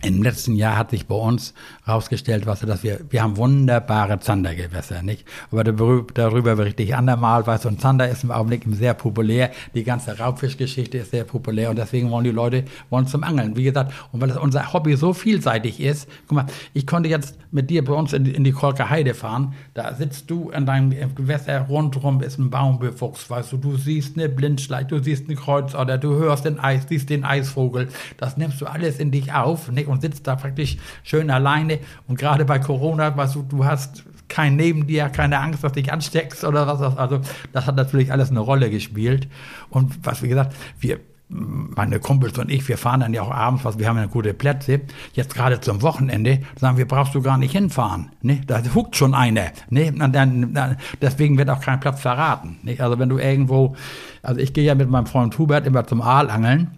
im 0.03 0.23
letzten 0.23 0.55
Jahr 0.55 0.77
hat 0.77 0.91
sich 0.91 1.05
bei 1.05 1.15
uns 1.15 1.53
herausgestellt, 1.85 2.45
was, 2.45 2.61
dass 2.61 2.83
wir, 2.83 2.99
wir 3.09 3.21
haben 3.21 3.37
wunderbare 3.37 4.19
Zandergewässer, 4.19 5.03
nicht? 5.03 5.25
Aber 5.51 5.63
darüber 5.63 6.55
berichte 6.55 6.83
ich 6.83 6.95
andermal, 6.95 7.45
weil 7.45 7.59
so 7.59 7.69
ein 7.69 7.77
Zander 7.77 8.09
ist 8.09 8.23
im 8.23 8.31
Augenblick 8.31 8.63
sehr 8.71 8.93
populär. 8.93 9.51
Die 9.75 9.83
ganze 9.83 10.17
Raubfischgeschichte 10.17 10.99
ist 10.99 11.11
sehr 11.11 11.23
populär 11.23 11.69
und 11.69 11.77
deswegen 11.77 12.09
wollen 12.09 12.23
die 12.23 12.31
Leute, 12.31 12.65
wollen 12.89 13.05
zum 13.05 13.23
Angeln. 13.23 13.55
Wie 13.55 13.63
gesagt, 13.63 13.93
und 14.11 14.21
weil 14.21 14.29
das 14.29 14.37
unser 14.37 14.73
Hobby 14.73 14.95
so 14.95 15.13
vielseitig 15.13 15.79
ist, 15.79 16.09
guck 16.27 16.35
mal, 16.35 16.45
ich 16.73 16.87
konnte 16.87 17.09
jetzt 17.09 17.37
mit 17.51 17.69
dir 17.69 17.83
bei 17.85 17.93
uns 17.93 18.13
in, 18.13 18.25
in 18.25 18.43
die 18.43 18.53
Kolker 18.53 18.89
Heide 18.89 19.13
fahren, 19.13 19.53
da 19.73 19.93
sitzt 19.93 20.31
du 20.31 20.49
in 20.49 20.65
deinem 20.65 21.15
Gewässer, 21.15 21.61
rundrum 21.61 22.21
ist 22.21 22.39
ein 22.39 22.49
Baum 22.49 22.79
bewuchst, 22.79 23.29
weißt 23.29 23.51
du, 23.51 23.57
du 23.57 23.77
siehst 23.77 24.17
eine 24.17 24.29
Blindschleich, 24.29 24.87
du 24.87 25.01
siehst 25.03 25.27
eine 25.27 25.35
Kreuzotter, 25.35 25.97
du 25.97 26.15
hörst 26.15 26.45
den 26.45 26.59
Eis, 26.59 26.85
siehst 26.89 27.09
den 27.09 27.23
Eisvogel, 27.23 27.89
das 28.17 28.37
nimmst 28.37 28.61
du 28.61 28.65
alles 28.65 28.99
in 28.99 29.11
dich 29.11 29.33
auf, 29.33 29.71
nicht? 29.71 29.90
Und 29.91 30.01
sitzt 30.01 30.25
da 30.27 30.35
praktisch 30.35 30.77
schön 31.03 31.29
alleine 31.29 31.79
und 32.07 32.17
gerade 32.17 32.45
bei 32.45 32.59
Corona, 32.59 33.15
weißt 33.15 33.35
du, 33.35 33.43
du 33.43 33.65
hast 33.65 34.03
kein 34.27 34.55
neben 34.55 34.87
dir, 34.87 35.09
keine 35.09 35.39
Angst, 35.39 35.63
dass 35.63 35.73
dich 35.73 35.91
ansteckst 35.91 36.43
oder 36.43 36.65
was. 36.65 36.81
Also 36.97 37.19
das 37.51 37.67
hat 37.67 37.75
natürlich 37.75 38.11
alles 38.11 38.31
eine 38.31 38.39
Rolle 38.39 38.69
gespielt. 38.69 39.27
Und 39.69 40.05
was 40.05 40.23
wie 40.23 40.29
gesagt, 40.29 40.55
wir 40.79 40.99
meine 41.31 41.99
Kumpels 41.99 42.37
und 42.37 42.51
ich, 42.51 42.67
wir 42.67 42.77
fahren 42.77 42.99
dann 42.99 43.13
ja 43.13 43.21
auch 43.21 43.31
abends, 43.31 43.63
was 43.63 43.79
wir 43.79 43.87
haben 43.87 43.97
ja 43.97 44.05
gute 44.05 44.33
Plätze. 44.33 44.81
Jetzt 45.13 45.33
gerade 45.33 45.61
zum 45.61 45.81
Wochenende 45.81 46.39
sagen 46.59 46.77
wir, 46.77 46.87
brauchst 46.87 47.15
du 47.15 47.21
gar 47.21 47.37
nicht 47.37 47.53
hinfahren. 47.53 48.11
Ne? 48.21 48.41
Da 48.47 48.61
huckt 48.75 48.95
schon 48.95 49.13
einer. 49.13 49.51
Ne? 49.69 49.91
Und 49.91 50.13
dann, 50.13 50.53
dann, 50.53 50.77
deswegen 51.01 51.37
wird 51.37 51.49
auch 51.49 51.61
kein 51.61 51.79
Platz 51.79 52.01
verraten. 52.01 52.59
Ne? 52.63 52.77
Also 52.79 52.99
wenn 52.99 53.07
du 53.09 53.17
irgendwo, 53.17 53.75
also 54.21 54.41
ich 54.41 54.53
gehe 54.53 54.65
ja 54.65 54.75
mit 54.75 54.89
meinem 54.89 55.05
Freund 55.05 55.37
Hubert 55.37 55.65
immer 55.65 55.87
zum 55.87 56.01
Aalangeln 56.01 56.71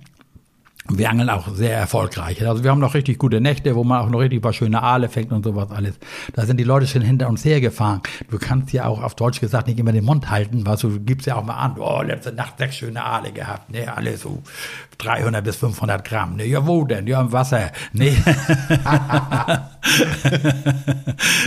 wir 0.89 1.09
angeln 1.09 1.29
auch 1.29 1.47
sehr 1.55 1.77
erfolgreich. 1.77 2.45
Also 2.45 2.63
wir 2.63 2.71
haben 2.71 2.79
noch 2.79 2.93
richtig 2.93 3.17
gute 3.17 3.39
Nächte, 3.39 3.75
wo 3.75 3.83
man 3.83 4.01
auch 4.01 4.09
noch 4.09 4.19
richtig 4.19 4.41
paar 4.41 4.51
schöne 4.51 4.83
Aale 4.83 5.07
fängt 5.07 5.31
und 5.31 5.43
sowas 5.43 5.71
alles. 5.71 5.95
Da 6.33 6.45
sind 6.45 6.57
die 6.57 6.65
Leute 6.65 6.87
schon 6.87 7.01
hinter 7.01 7.29
uns 7.29 7.45
hergefahren. 7.45 8.01
Du 8.29 8.37
kannst 8.37 8.73
ja 8.73 8.85
auch 8.85 9.01
auf 9.01 9.15
Deutsch 9.15 9.39
gesagt 9.39 9.67
nicht 9.67 9.79
immer 9.79 9.93
den 9.93 10.03
Mund 10.03 10.29
halten, 10.29 10.65
was 10.65 10.81
du 10.81 10.99
gibst 10.99 11.25
ja 11.25 11.35
auch 11.35 11.45
mal 11.45 11.55
an. 11.55 11.75
Oh, 11.79 12.01
letzte 12.01 12.33
Nacht 12.33 12.57
sechs 12.57 12.75
schöne 12.75 13.03
Aale 13.03 13.31
gehabt. 13.31 13.71
Ne, 13.71 13.95
alle 13.95 14.17
so 14.17 14.43
300 14.97 15.43
bis 15.43 15.57
500 15.57 16.05
Gramm. 16.05 16.35
Ne, 16.37 16.45
ja, 16.45 16.65
wo 16.65 16.85
denn? 16.85 17.07
Ja, 17.07 17.21
im 17.21 17.31
Wasser. 17.31 17.71
Ne. 17.91 18.15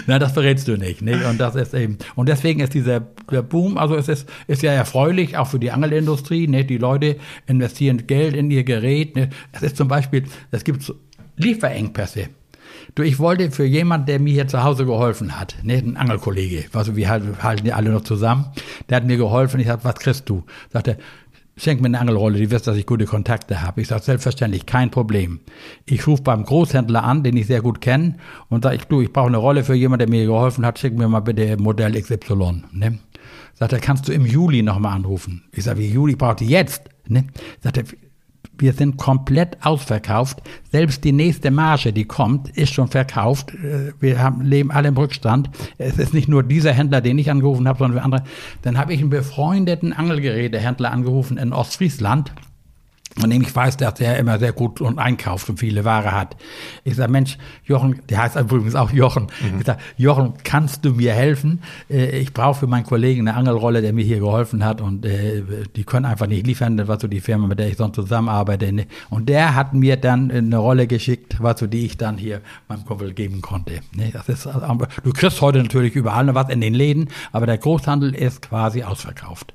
Na, 0.06 0.18
das 0.18 0.32
verrätst 0.32 0.68
du 0.68 0.76
nicht. 0.76 1.02
Ne? 1.02 1.26
Und 1.28 1.38
das 1.38 1.54
ist 1.54 1.74
eben, 1.74 1.98
und 2.14 2.28
deswegen 2.28 2.60
ist 2.60 2.74
dieser 2.74 3.00
Boom, 3.00 3.78
also 3.78 3.96
es 3.96 4.08
ist, 4.08 4.28
ist 4.46 4.62
ja 4.62 4.72
erfreulich, 4.72 5.36
auch 5.36 5.48
für 5.48 5.58
die 5.58 5.70
Angelindustrie. 5.70 6.46
Ne? 6.48 6.64
Die 6.64 6.78
Leute 6.78 7.16
investieren 7.46 8.06
Geld 8.06 8.34
in 8.34 8.50
ihr 8.50 8.64
Gerät. 8.64 9.16
Ne? 9.16 9.30
Es 9.52 9.62
ist 9.62 9.76
zum 9.76 9.88
Beispiel, 9.88 10.24
es 10.50 10.64
gibt 10.64 10.92
Lieferengpässe. 11.36 12.28
Du, 12.94 13.02
ich 13.02 13.18
wollte 13.18 13.50
für 13.50 13.64
jemand, 13.64 14.08
der 14.08 14.18
mir 14.18 14.32
hier 14.32 14.48
zu 14.48 14.62
Hause 14.62 14.86
geholfen 14.86 15.38
hat, 15.38 15.56
ne, 15.62 15.74
ein 15.74 15.96
Angelkollege, 15.96 16.64
also 16.72 16.96
wir 16.96 17.10
halten, 17.10 17.66
ja 17.66 17.74
alle 17.74 17.90
noch 17.90 18.04
zusammen, 18.04 18.46
der 18.88 18.96
hat 18.96 19.04
mir 19.04 19.16
geholfen, 19.16 19.60
ich 19.60 19.66
sag, 19.66 19.84
was 19.84 19.96
kriegst 19.96 20.28
du? 20.28 20.44
Sagte, 20.72 20.96
schenk 21.56 21.80
mir 21.80 21.86
eine 21.86 22.00
Angelrolle, 22.00 22.38
die 22.38 22.50
wirst, 22.50 22.66
dass 22.66 22.76
ich 22.76 22.86
gute 22.86 23.06
Kontakte 23.06 23.62
habe. 23.62 23.80
Ich 23.80 23.88
sage, 23.88 24.02
selbstverständlich, 24.02 24.66
kein 24.66 24.90
Problem. 24.90 25.40
Ich 25.84 26.06
rufe 26.06 26.22
beim 26.22 26.44
Großhändler 26.44 27.02
an, 27.02 27.22
den 27.22 27.36
ich 27.36 27.46
sehr 27.46 27.62
gut 27.62 27.80
kenne, 27.80 28.16
und 28.48 28.64
sage, 28.64 28.76
ich, 28.76 28.84
du, 28.84 29.00
ich 29.00 29.12
brauche 29.12 29.28
eine 29.28 29.38
Rolle 29.38 29.64
für 29.64 29.74
jemanden, 29.74 30.10
der 30.10 30.18
mir 30.18 30.26
geholfen 30.26 30.66
hat, 30.66 30.78
schick 30.78 30.96
mir 30.96 31.08
mal 31.08 31.20
bitte 31.20 31.56
Modell 31.56 32.00
XY. 32.00 32.64
Ne? 32.72 32.98
Sagt 33.54 33.72
er, 33.72 33.80
kannst 33.80 34.06
du 34.08 34.12
im 34.12 34.26
Juli 34.26 34.62
nochmal 34.62 34.92
anrufen? 34.92 35.44
Ich 35.52 35.64
sage, 35.64 35.80
wie 35.80 35.88
Juli 35.88 36.14
braucht 36.14 36.40
die 36.40 36.46
jetzt? 36.46 36.90
Ne? 37.08 37.26
Sagt 37.62 37.78
er, 37.78 37.84
wir 38.58 38.72
sind 38.72 38.96
komplett 38.96 39.58
ausverkauft. 39.64 40.42
Selbst 40.70 41.04
die 41.04 41.12
nächste 41.12 41.50
Marge, 41.50 41.92
die 41.92 42.04
kommt, 42.04 42.48
ist 42.56 42.72
schon 42.72 42.88
verkauft. 42.88 43.52
Äh, 43.54 43.92
wir 44.00 44.18
haben, 44.18 44.42
leben 44.42 44.70
alle 44.70 44.88
im 44.88 44.96
Rückstand. 44.96 45.50
Es 45.78 45.98
ist 45.98 46.14
nicht 46.14 46.28
nur 46.28 46.42
dieser 46.42 46.72
Händler, 46.72 47.00
den 47.00 47.18
ich 47.18 47.30
angerufen 47.30 47.68
habe, 47.68 47.78
sondern 47.78 48.00
andere. 48.00 48.22
Dann 48.62 48.78
habe 48.78 48.94
ich 48.94 49.00
einen 49.00 49.10
befreundeten 49.10 49.92
Angelgerätehändler 49.92 50.90
angerufen 50.90 51.38
in 51.38 51.52
Ostfriesland 51.52 52.32
von 53.18 53.30
dem 53.30 53.42
ich 53.42 53.54
weiß, 53.54 53.76
dass 53.78 53.98
er 54.00 54.18
immer 54.18 54.38
sehr 54.38 54.52
gut 54.52 54.80
und 54.80 54.98
einkauft 54.98 55.48
und 55.48 55.58
viele 55.58 55.84
Ware 55.84 56.12
hat. 56.12 56.36
Ich 56.84 56.96
sage, 56.96 57.10
Mensch, 57.10 57.38
Jochen, 57.64 58.00
der 58.08 58.22
heißt 58.22 58.36
übrigens 58.36 58.74
auch 58.74 58.90
Jochen. 58.90 59.28
Mhm. 59.40 59.60
Ich 59.60 59.66
sage, 59.66 59.80
Jochen, 59.96 60.34
kannst 60.44 60.84
du 60.84 60.90
mir 60.90 61.14
helfen? 61.14 61.62
Äh, 61.88 62.18
ich 62.18 62.32
brauche 62.32 62.60
für 62.60 62.66
meinen 62.66 62.84
Kollegen 62.84 63.26
eine 63.26 63.36
Angelrolle, 63.36 63.80
der 63.80 63.92
mir 63.92 64.04
hier 64.04 64.18
geholfen 64.18 64.64
hat 64.64 64.80
und 64.80 65.06
äh, 65.06 65.42
die 65.74 65.84
können 65.84 66.04
einfach 66.04 66.26
nicht 66.26 66.46
liefern, 66.46 66.76
das 66.76 66.88
war 66.88 67.00
so 67.00 67.08
die 67.08 67.20
Firma, 67.20 67.46
mit 67.46 67.58
der 67.58 67.68
ich 67.68 67.76
sonst 67.76 67.94
zusammenarbeite. 67.94 68.86
Und 69.10 69.28
der 69.28 69.54
hat 69.54 69.74
mir 69.74 69.96
dann 69.96 70.30
eine 70.30 70.58
Rolle 70.58 70.86
geschickt, 70.86 71.36
was 71.40 71.60
so 71.60 71.66
die 71.66 71.86
ich 71.86 71.96
dann 71.96 72.18
hier 72.18 72.42
meinem 72.68 72.84
Kumpel 72.84 73.14
geben 73.14 73.40
konnte. 73.40 73.80
Das 74.12 74.28
ist, 74.28 74.46
du 74.46 75.12
kriegst 75.12 75.40
heute 75.40 75.62
natürlich 75.62 75.94
überall 75.94 76.24
noch 76.24 76.34
was 76.34 76.50
in 76.50 76.60
den 76.60 76.74
Läden, 76.74 77.08
aber 77.32 77.46
der 77.46 77.58
Großhandel 77.58 78.14
ist 78.14 78.42
quasi 78.42 78.82
ausverkauft. 78.82 79.54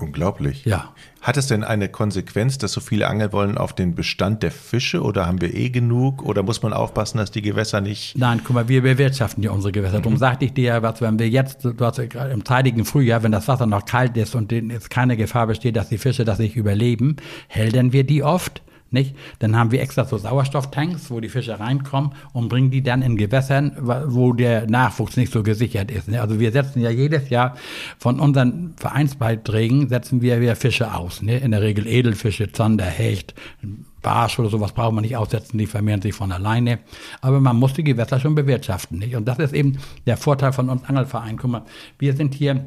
Unglaublich. 0.00 0.64
Ja. 0.64 0.94
Hat 1.20 1.36
es 1.36 1.46
denn 1.46 1.64
eine 1.64 1.88
Konsequenz, 1.88 2.56
dass 2.56 2.72
so 2.72 2.80
viele 2.80 3.06
angeln 3.06 3.32
wollen 3.32 3.58
auf 3.58 3.74
den 3.74 3.94
Bestand 3.94 4.42
der 4.42 4.50
Fische 4.50 5.02
oder 5.02 5.26
haben 5.26 5.40
wir 5.40 5.54
eh 5.54 5.68
genug 5.68 6.22
oder 6.22 6.42
muss 6.42 6.62
man 6.62 6.72
aufpassen, 6.72 7.18
dass 7.18 7.30
die 7.30 7.42
Gewässer 7.42 7.80
nicht. 7.80 8.16
Nein, 8.16 8.40
guck 8.42 8.54
mal, 8.54 8.68
wir 8.68 8.82
bewirtschaften 8.82 9.42
ja 9.42 9.50
unsere 9.50 9.72
Gewässer. 9.72 9.98
Mhm. 9.98 10.02
Darum 10.02 10.16
sagte 10.16 10.46
ich 10.46 10.54
dir 10.54 10.64
ja, 10.64 10.82
was, 10.82 11.00
wenn 11.02 11.18
wir 11.18 11.28
jetzt, 11.28 11.64
du 11.64 11.74
hast 11.80 11.98
im 11.98 12.44
zeitigen 12.44 12.84
Frühjahr, 12.84 13.22
wenn 13.22 13.32
das 13.32 13.48
Wasser 13.48 13.66
noch 13.66 13.84
kalt 13.84 14.16
ist 14.16 14.34
und 14.34 14.50
jetzt 14.50 14.88
keine 14.88 15.16
Gefahr 15.16 15.46
besteht, 15.46 15.76
dass 15.76 15.90
die 15.90 15.98
Fische 15.98 16.24
das 16.24 16.38
nicht 16.38 16.56
überleben, 16.56 17.16
hältern 17.48 17.92
wir 17.92 18.04
die 18.04 18.22
oft 18.22 18.62
nicht? 18.92 19.16
Dann 19.38 19.56
haben 19.56 19.70
wir 19.70 19.80
extra 19.80 20.04
so 20.04 20.18
Sauerstofftanks, 20.18 21.10
wo 21.10 21.20
die 21.20 21.28
Fische 21.28 21.58
reinkommen 21.58 22.12
und 22.32 22.48
bringen 22.48 22.70
die 22.70 22.82
dann 22.82 23.02
in 23.02 23.16
Gewässern, 23.16 23.76
wo 23.80 24.32
der 24.32 24.68
Nachwuchs 24.68 25.16
nicht 25.16 25.32
so 25.32 25.42
gesichert 25.42 25.90
ist. 25.90 26.08
Ne? 26.08 26.20
Also 26.20 26.40
wir 26.40 26.52
setzen 26.52 26.80
ja 26.80 26.90
jedes 26.90 27.30
Jahr 27.30 27.56
von 27.98 28.20
unseren 28.20 28.74
Vereinsbeiträgen 28.76 29.88
setzen 29.88 30.22
wir 30.22 30.40
wieder 30.40 30.56
Fische 30.56 30.94
aus. 30.94 31.22
Ne? 31.22 31.38
In 31.38 31.50
der 31.50 31.62
Regel 31.62 31.86
Edelfische, 31.86 32.52
Zander, 32.52 32.84
Hecht, 32.84 33.34
Barsch 34.02 34.38
oder 34.38 34.48
sowas 34.48 34.72
braucht 34.72 34.94
man 34.94 35.02
nicht 35.02 35.16
aussetzen, 35.16 35.58
die 35.58 35.66
vermehren 35.66 36.02
sich 36.02 36.14
von 36.14 36.32
alleine. 36.32 36.78
Aber 37.20 37.40
man 37.40 37.56
muss 37.56 37.74
die 37.74 37.84
Gewässer 37.84 38.18
schon 38.18 38.34
bewirtschaften. 38.34 38.98
Nicht? 38.98 39.16
Und 39.16 39.26
das 39.26 39.38
ist 39.38 39.52
eben 39.52 39.78
der 40.06 40.16
Vorteil 40.16 40.52
von 40.52 40.68
uns 40.68 40.84
Angelverein. 40.84 41.36
Guck 41.36 41.50
mal, 41.50 41.64
wir 41.98 42.14
sind 42.14 42.34
hier 42.34 42.66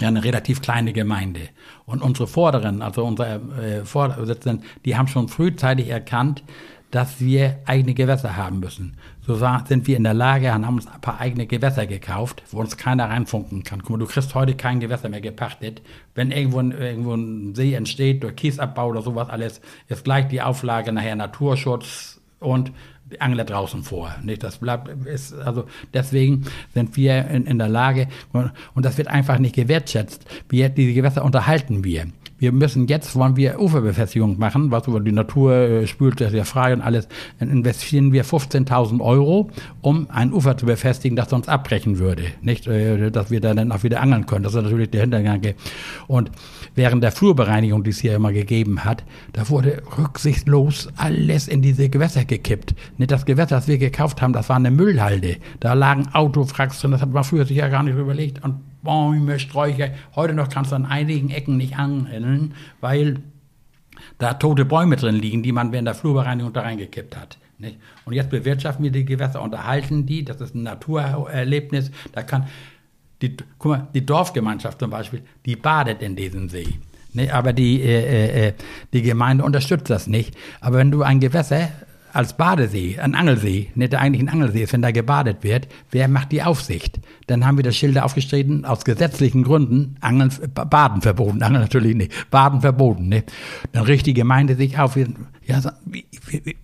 ja 0.00 0.08
eine 0.08 0.24
relativ 0.24 0.62
kleine 0.62 0.92
Gemeinde. 0.92 1.48
Und 1.86 2.02
unsere 2.02 2.26
Vorderen, 2.26 2.82
also 2.82 3.04
unsere 3.04 3.40
äh, 3.60 3.84
Vorsitzenden, 3.84 4.64
die 4.84 4.96
haben 4.96 5.08
schon 5.08 5.28
frühzeitig 5.28 5.88
erkannt, 5.88 6.42
dass 6.90 7.20
wir 7.20 7.58
eigene 7.66 7.92
Gewässer 7.92 8.36
haben 8.36 8.60
müssen. 8.60 8.96
So 9.20 9.34
sind 9.34 9.86
wir 9.86 9.96
in 9.96 10.04
der 10.04 10.14
Lage 10.14 10.50
und 10.52 10.66
haben 10.66 10.76
uns 10.76 10.86
ein 10.86 11.00
paar 11.02 11.20
eigene 11.20 11.46
Gewässer 11.46 11.86
gekauft, 11.86 12.42
wo 12.50 12.60
uns 12.60 12.78
keiner 12.78 13.10
reinfunken 13.10 13.62
kann. 13.62 13.82
Guck 13.82 13.90
mal, 13.90 13.98
du 13.98 14.06
kriegst 14.06 14.34
heute 14.34 14.54
kein 14.54 14.80
Gewässer 14.80 15.10
mehr 15.10 15.20
gepachtet. 15.20 15.82
Wenn 16.14 16.30
irgendwo, 16.30 16.60
irgendwo 16.60 17.14
ein 17.14 17.54
See 17.54 17.74
entsteht 17.74 18.22
durch 18.22 18.36
Kiesabbau 18.36 18.88
oder 18.88 19.02
sowas 19.02 19.28
alles, 19.28 19.60
ist 19.88 20.04
gleich 20.04 20.28
die 20.28 20.40
Auflage 20.40 20.92
nachher 20.92 21.16
Naturschutz 21.16 22.20
und 22.40 22.72
Angler 23.18 23.44
draußen 23.44 23.82
vor. 23.82 24.14
Nicht? 24.22 24.42
Das 24.42 24.58
bleibt, 24.58 24.88
ist, 25.06 25.34
also 25.34 25.64
deswegen 25.94 26.44
sind 26.74 26.96
wir 26.96 27.26
in, 27.28 27.46
in 27.46 27.58
der 27.58 27.68
Lage, 27.68 28.08
und, 28.32 28.52
und 28.74 28.84
das 28.84 28.98
wird 28.98 29.08
einfach 29.08 29.38
nicht 29.38 29.54
gewertschätzt. 29.54 30.24
Wir, 30.48 30.68
diese 30.68 30.92
Gewässer 30.92 31.24
unterhalten 31.24 31.84
wir. 31.84 32.06
Wir 32.38 32.52
müssen 32.52 32.86
jetzt, 32.86 33.14
wollen 33.16 33.36
wir 33.36 33.60
Uferbefestigung 33.60 34.38
machen, 34.38 34.70
was 34.70 34.86
über 34.86 35.00
die 35.00 35.12
Natur 35.12 35.54
äh, 35.54 35.86
spült 35.86 36.20
das 36.20 36.32
ja 36.32 36.44
frei 36.44 36.72
und 36.72 36.80
alles, 36.80 37.08
dann 37.38 37.50
investieren 37.50 38.12
wir 38.12 38.24
15.000 38.24 39.00
Euro, 39.00 39.50
um 39.80 40.08
ein 40.10 40.32
Ufer 40.32 40.56
zu 40.56 40.66
befestigen, 40.66 41.16
das 41.16 41.30
sonst 41.30 41.48
abbrechen 41.48 41.98
würde. 41.98 42.24
Nicht, 42.40 42.66
äh, 42.66 43.10
dass 43.10 43.30
wir 43.30 43.40
dann 43.40 43.72
auch 43.72 43.82
wieder 43.82 44.00
angeln 44.00 44.26
können. 44.26 44.44
Das 44.44 44.54
ist 44.54 44.62
natürlich 44.62 44.90
der 44.90 45.02
Hintergang. 45.02 45.42
Und 46.06 46.30
während 46.74 47.02
der 47.02 47.12
Flurbereinigung, 47.12 47.82
die 47.84 47.90
es 47.90 47.98
hier 47.98 48.14
immer 48.14 48.32
gegeben 48.32 48.84
hat, 48.84 49.04
da 49.32 49.48
wurde 49.48 49.82
rücksichtslos 49.98 50.88
alles 50.96 51.48
in 51.48 51.62
diese 51.62 51.88
Gewässer 51.88 52.24
gekippt. 52.24 52.74
Nicht 52.98 53.10
das 53.10 53.26
Gewässer, 53.26 53.56
das 53.56 53.68
wir 53.68 53.78
gekauft 53.78 54.22
haben, 54.22 54.32
das 54.32 54.48
war 54.48 54.56
eine 54.56 54.70
Müllhalde. 54.70 55.36
Da 55.60 55.74
lagen 55.74 56.08
Autofracks 56.12 56.80
drin, 56.80 56.92
das 56.92 57.02
hat 57.02 57.12
man 57.12 57.24
früher 57.24 57.44
sich 57.44 57.56
ja 57.56 57.68
gar 57.68 57.82
nicht 57.82 57.96
überlegt. 57.96 58.44
Und 58.44 58.60
Bäume, 58.82 59.38
Sträucher. 59.38 59.90
Heute 60.14 60.34
noch 60.34 60.48
kannst 60.48 60.72
du 60.72 60.76
an 60.76 60.86
einigen 60.86 61.30
Ecken 61.30 61.56
nicht 61.56 61.78
angeln, 61.78 62.54
weil 62.80 63.20
da 64.18 64.34
tote 64.34 64.64
Bäume 64.64 64.96
drin 64.96 65.16
liegen, 65.16 65.42
die 65.42 65.52
man 65.52 65.72
während 65.72 65.88
der 65.88 65.94
Flurbereinigung 65.94 66.52
da 66.52 66.62
reingekippt 66.62 67.16
hat. 67.16 67.38
Nicht? 67.58 67.78
Und 68.04 68.12
jetzt 68.12 68.30
bewirtschaften 68.30 68.84
wir 68.84 68.92
die 68.92 69.04
Gewässer, 69.04 69.42
unterhalten 69.42 70.06
die, 70.06 70.24
das 70.24 70.40
ist 70.40 70.54
ein 70.54 70.62
Naturerlebnis. 70.62 71.90
Da 72.12 72.22
kann 72.22 72.46
die, 73.20 73.36
guck 73.58 73.70
mal, 73.70 73.88
die 73.94 74.06
Dorfgemeinschaft 74.06 74.78
zum 74.78 74.90
Beispiel, 74.90 75.22
die 75.44 75.56
badet 75.56 76.02
in 76.02 76.14
diesem 76.14 76.48
See. 76.48 76.78
Ne, 77.14 77.32
aber 77.32 77.52
die, 77.52 77.82
äh, 77.82 78.48
äh, 78.48 78.52
die 78.92 79.02
Gemeinde 79.02 79.42
unterstützt 79.42 79.90
das 79.90 80.06
nicht. 80.06 80.36
Aber 80.60 80.76
wenn 80.76 80.90
du 80.90 81.02
ein 81.02 81.20
Gewässer 81.20 81.70
als 82.12 82.36
Badesee, 82.36 82.98
ein 82.98 83.14
Angelsee, 83.14 83.70
nicht 83.74 83.94
eigentlich 83.94 84.22
ein 84.22 84.28
Angelsee 84.28 84.62
ist, 84.62 84.72
wenn 84.72 84.82
da 84.82 84.90
gebadet 84.90 85.42
wird, 85.42 85.68
wer 85.90 86.08
macht 86.08 86.32
die 86.32 86.42
Aufsicht? 86.42 87.00
Dann 87.26 87.46
haben 87.46 87.56
wir 87.56 87.64
das 87.64 87.76
Schilder 87.76 88.04
aufgestritten, 88.04 88.64
aus 88.64 88.84
gesetzlichen 88.84 89.42
Gründen, 89.42 89.96
Angeln, 90.00 90.32
Baden 90.52 91.02
verboten, 91.02 91.42
Angeln 91.42 91.62
natürlich 91.62 91.96
nicht, 91.96 92.30
Baden 92.30 92.60
verboten, 92.60 93.08
ne? 93.08 93.24
Dann 93.72 93.84
richtet 93.84 94.08
die 94.08 94.14
Gemeinde 94.14 94.54
sich 94.56 94.78
auf, 94.78 94.96
ja, 94.96 95.60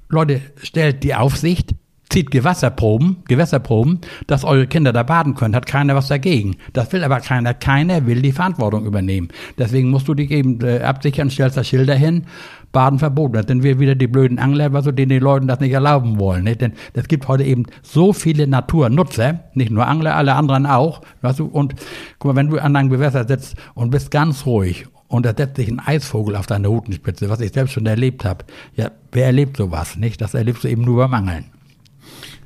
Leute, 0.09 0.41
stellt 0.63 1.03
die 1.05 1.15
Aufsicht, 1.15 1.75
zieht 2.09 2.31
Gewässerproben, 2.31 3.17
Gewässerproben, 3.27 4.01
dass 4.27 4.45
eure 4.45 4.67
Kinder 4.67 4.93
da 4.93 5.03
baden 5.03 5.35
können, 5.35 5.57
hat 5.57 5.67
keiner 5.67 5.95
was 5.97 6.09
dagegen. 6.09 6.57
Das 6.73 6.93
will 6.93 7.03
aber 7.03 7.21
keiner, 7.21 7.55
keiner 7.55 8.07
will 8.07 8.23
die 8.23 8.33
Verantwortung 8.33 8.87
übernehmen. 8.87 9.29
Deswegen 9.59 9.91
musst 9.91 10.07
du 10.07 10.15
dich 10.15 10.31
eben 10.31 10.61
äh, 10.61 10.81
absichern, 10.81 11.31
stellst 11.31 11.57
da 11.57 11.65
Schilder 11.65 11.97
hin, 11.97 12.27
Baden 12.75 12.99
verboten. 12.99 13.33
Das 13.33 13.47
sind 13.47 13.63
wir 13.63 13.79
wieder 13.79 13.95
die 13.95 14.07
blöden 14.07 14.39
Angler, 14.39 14.75
was 14.75 14.85
so 14.85 14.93
denen 14.93 15.09
die 15.09 15.19
Leuten 15.19 15.47
das 15.47 15.61
nicht 15.61 15.73
erlauben 15.73 16.19
wollen. 16.19 16.45
Nicht? 16.45 16.61
Denn 16.61 16.75
es 16.93 17.09
gibt 17.09 17.27
heute 17.27 17.45
eben 17.45 17.65
so 17.81 18.13
viele 18.13 18.47
Naturnutzer, 18.47 19.41
nicht 19.55 19.71
nur 19.71 19.87
Angler, 19.87 20.15
alle 20.17 20.35
anderen 20.35 20.67
auch. 20.67 21.01
Weißt 21.23 21.39
du? 21.39 21.47
Und 21.47 21.75
guck 22.19 22.33
mal, 22.33 22.37
wenn 22.37 22.51
du 22.51 22.59
an 22.59 22.77
einem 22.77 22.91
Gewässer 22.91 23.27
sitzt 23.27 23.57
und 23.73 23.89
bist 23.89 24.11
ganz 24.11 24.45
ruhig 24.45 24.87
und 25.09 25.25
da 25.25 25.33
setzt 25.35 25.57
sich 25.57 25.69
ein 25.69 25.81
Eisvogel 25.81 26.37
auf 26.37 26.47
deine 26.47 26.69
Hutenspitze, 26.69 27.31
was 27.31 27.41
ich 27.41 27.53
selbst 27.53 27.73
schon 27.73 27.87
erlebt 27.87 28.27
habe. 28.27 28.45
Ja, 28.75 28.91
wer 29.13 29.27
erlebt 29.27 29.57
sowas? 29.57 29.97
Nicht? 29.97 30.21
Das 30.21 30.35
erlebst 30.35 30.65
du 30.65 30.69
eben 30.69 30.83
nur 30.83 30.99
beim 30.99 31.15
Angeln. 31.15 31.47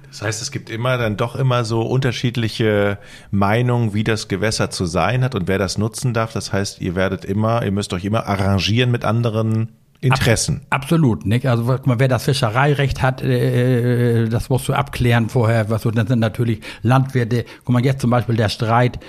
Das 0.09 0.23
heißt, 0.23 0.43
es 0.43 0.51
gibt 0.51 0.69
immer 0.69 0.99
dann 0.99 1.17
doch 1.17 1.37
immer 1.37 1.65
so 1.65 1.83
unterschiedliche 1.83 2.99
Meinungen, 3.31 3.95
wie 3.95 4.05
das 4.05 4.29
Gewässer 4.29 4.71
zu 4.71 4.87
sein 4.87 5.23
hat 5.23 5.35
und 5.35 5.49
wer 5.49 5.59
das 5.59 5.79
nutzen 5.79 6.13
darf. 6.13 6.33
Das 6.33 6.53
heißt, 6.53 6.81
ihr 6.81 6.95
werdet 6.95 7.25
immer, 7.25 7.65
ihr 7.65 7.73
müsst 7.73 7.93
euch 7.93 8.05
immer 8.05 8.27
arrangieren 8.27 8.91
mit 8.91 9.05
anderen 9.05 9.78
Interessen. 10.01 10.63
Ab, 10.71 10.83
absolut, 10.83 11.27
nicht? 11.27 11.47
Also 11.47 11.79
wer 11.85 12.09
das 12.09 12.25
Fischereirecht 12.25 13.03
hat, 13.03 13.21
äh, 13.23 14.25
äh, 14.25 14.29
das 14.29 14.49
musst 14.49 14.69
du 14.69 14.73
abklären 14.73 15.29
vorher. 15.29 15.71
Was 15.71 15.83
so, 15.83 15.91
dann 15.91 16.07
sind 16.07 16.21
natürlich 16.21 16.61
Landwirte. 16.83 17.45
Guck 17.65 17.73
mal, 17.73 17.85
jetzt 17.85 18.01
zum 18.01 18.11
Beispiel 18.11 18.37
der 18.37 18.49
Streit, 18.49 19.01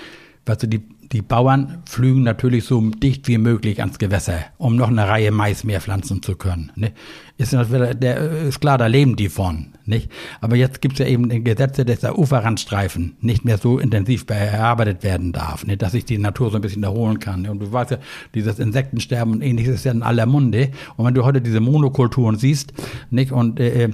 was 0.46 0.58
du 0.58 0.66
die 0.66 0.82
die 1.12 1.22
Bauern 1.22 1.82
flügen 1.86 2.22
natürlich 2.22 2.64
so 2.64 2.80
dicht 2.80 3.26
wie 3.26 3.38
möglich 3.38 3.80
ans 3.80 3.98
Gewässer, 3.98 4.38
um 4.58 4.76
noch 4.76 4.88
eine 4.88 5.08
Reihe 5.08 5.32
Mais 5.32 5.64
mehr 5.64 5.80
pflanzen 5.80 6.22
zu 6.22 6.36
können. 6.36 6.70
Ne? 6.76 6.92
Ist, 7.36 7.52
ist 7.52 8.60
klar, 8.60 8.78
da 8.78 8.86
leben 8.86 9.16
die 9.16 9.28
von. 9.28 9.72
Nicht? 9.86 10.08
Aber 10.40 10.54
jetzt 10.54 10.80
gibt 10.80 10.94
es 10.94 10.98
ja 11.00 11.06
eben 11.06 11.42
Gesetze, 11.42 11.84
dass 11.84 12.00
der 12.00 12.16
Uferrandstreifen 12.16 13.16
nicht 13.20 13.44
mehr 13.44 13.58
so 13.58 13.80
intensiv 13.80 14.24
bearbeitet 14.24 15.02
werden 15.02 15.32
darf, 15.32 15.66
nicht? 15.66 15.82
dass 15.82 15.92
sich 15.92 16.04
die 16.04 16.18
Natur 16.18 16.50
so 16.50 16.56
ein 16.56 16.62
bisschen 16.62 16.84
erholen 16.84 17.18
kann. 17.18 17.46
Und 17.48 17.58
du 17.58 17.72
weißt 17.72 17.92
ja, 17.92 17.98
dieses 18.34 18.60
Insektensterben 18.60 19.34
und 19.34 19.42
ähnliches 19.42 19.76
ist 19.76 19.84
ja 19.84 19.92
in 19.92 20.04
aller 20.04 20.26
Munde. 20.26 20.70
Und 20.96 21.06
wenn 21.06 21.14
du 21.14 21.24
heute 21.24 21.40
diese 21.40 21.58
Monokulturen 21.58 22.38
siehst, 22.38 22.72
nicht? 23.10 23.32
Und, 23.32 23.58
äh, 23.58 23.90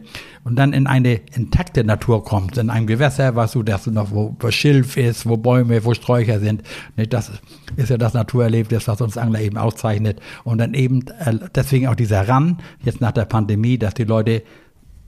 und 0.47 0.55
dann 0.55 0.73
in 0.73 0.87
eine 0.87 1.15
intakte 1.35 1.83
Natur 1.83 2.23
kommst, 2.23 2.57
in 2.57 2.71
einem 2.71 2.87
Gewässer, 2.87 3.35
was 3.35 3.51
du, 3.51 3.65
dass 3.65 3.83
du 3.83 3.91
noch, 3.91 4.13
wo, 4.13 4.37
wo 4.39 4.51
Schilf 4.53 4.97
ist, 4.97 5.27
wo 5.27 5.37
Bäume, 5.37 5.85
wo 5.85 5.93
Sträucher 5.93 6.39
sind, 6.39 6.63
nicht? 6.95 7.13
das 7.13 7.33
ist 7.75 7.91
ja 7.91 7.99
das 7.99 8.15
Naturerlebnis, 8.15 8.87
was 8.87 9.01
uns 9.01 9.19
Angler 9.19 9.41
eben 9.41 9.59
auszeichnet. 9.59 10.21
Und 10.45 10.59
dann 10.59 10.75
eben, 10.75 11.05
äh, 11.19 11.35
deswegen 11.53 11.89
auch 11.89 11.97
dieser 11.97 12.29
Ran, 12.29 12.59
jetzt 12.85 13.01
nach 13.01 13.11
der 13.11 13.25
Pandemie, 13.25 13.77
dass 13.77 13.95
die 13.95 14.05
Leute 14.05 14.45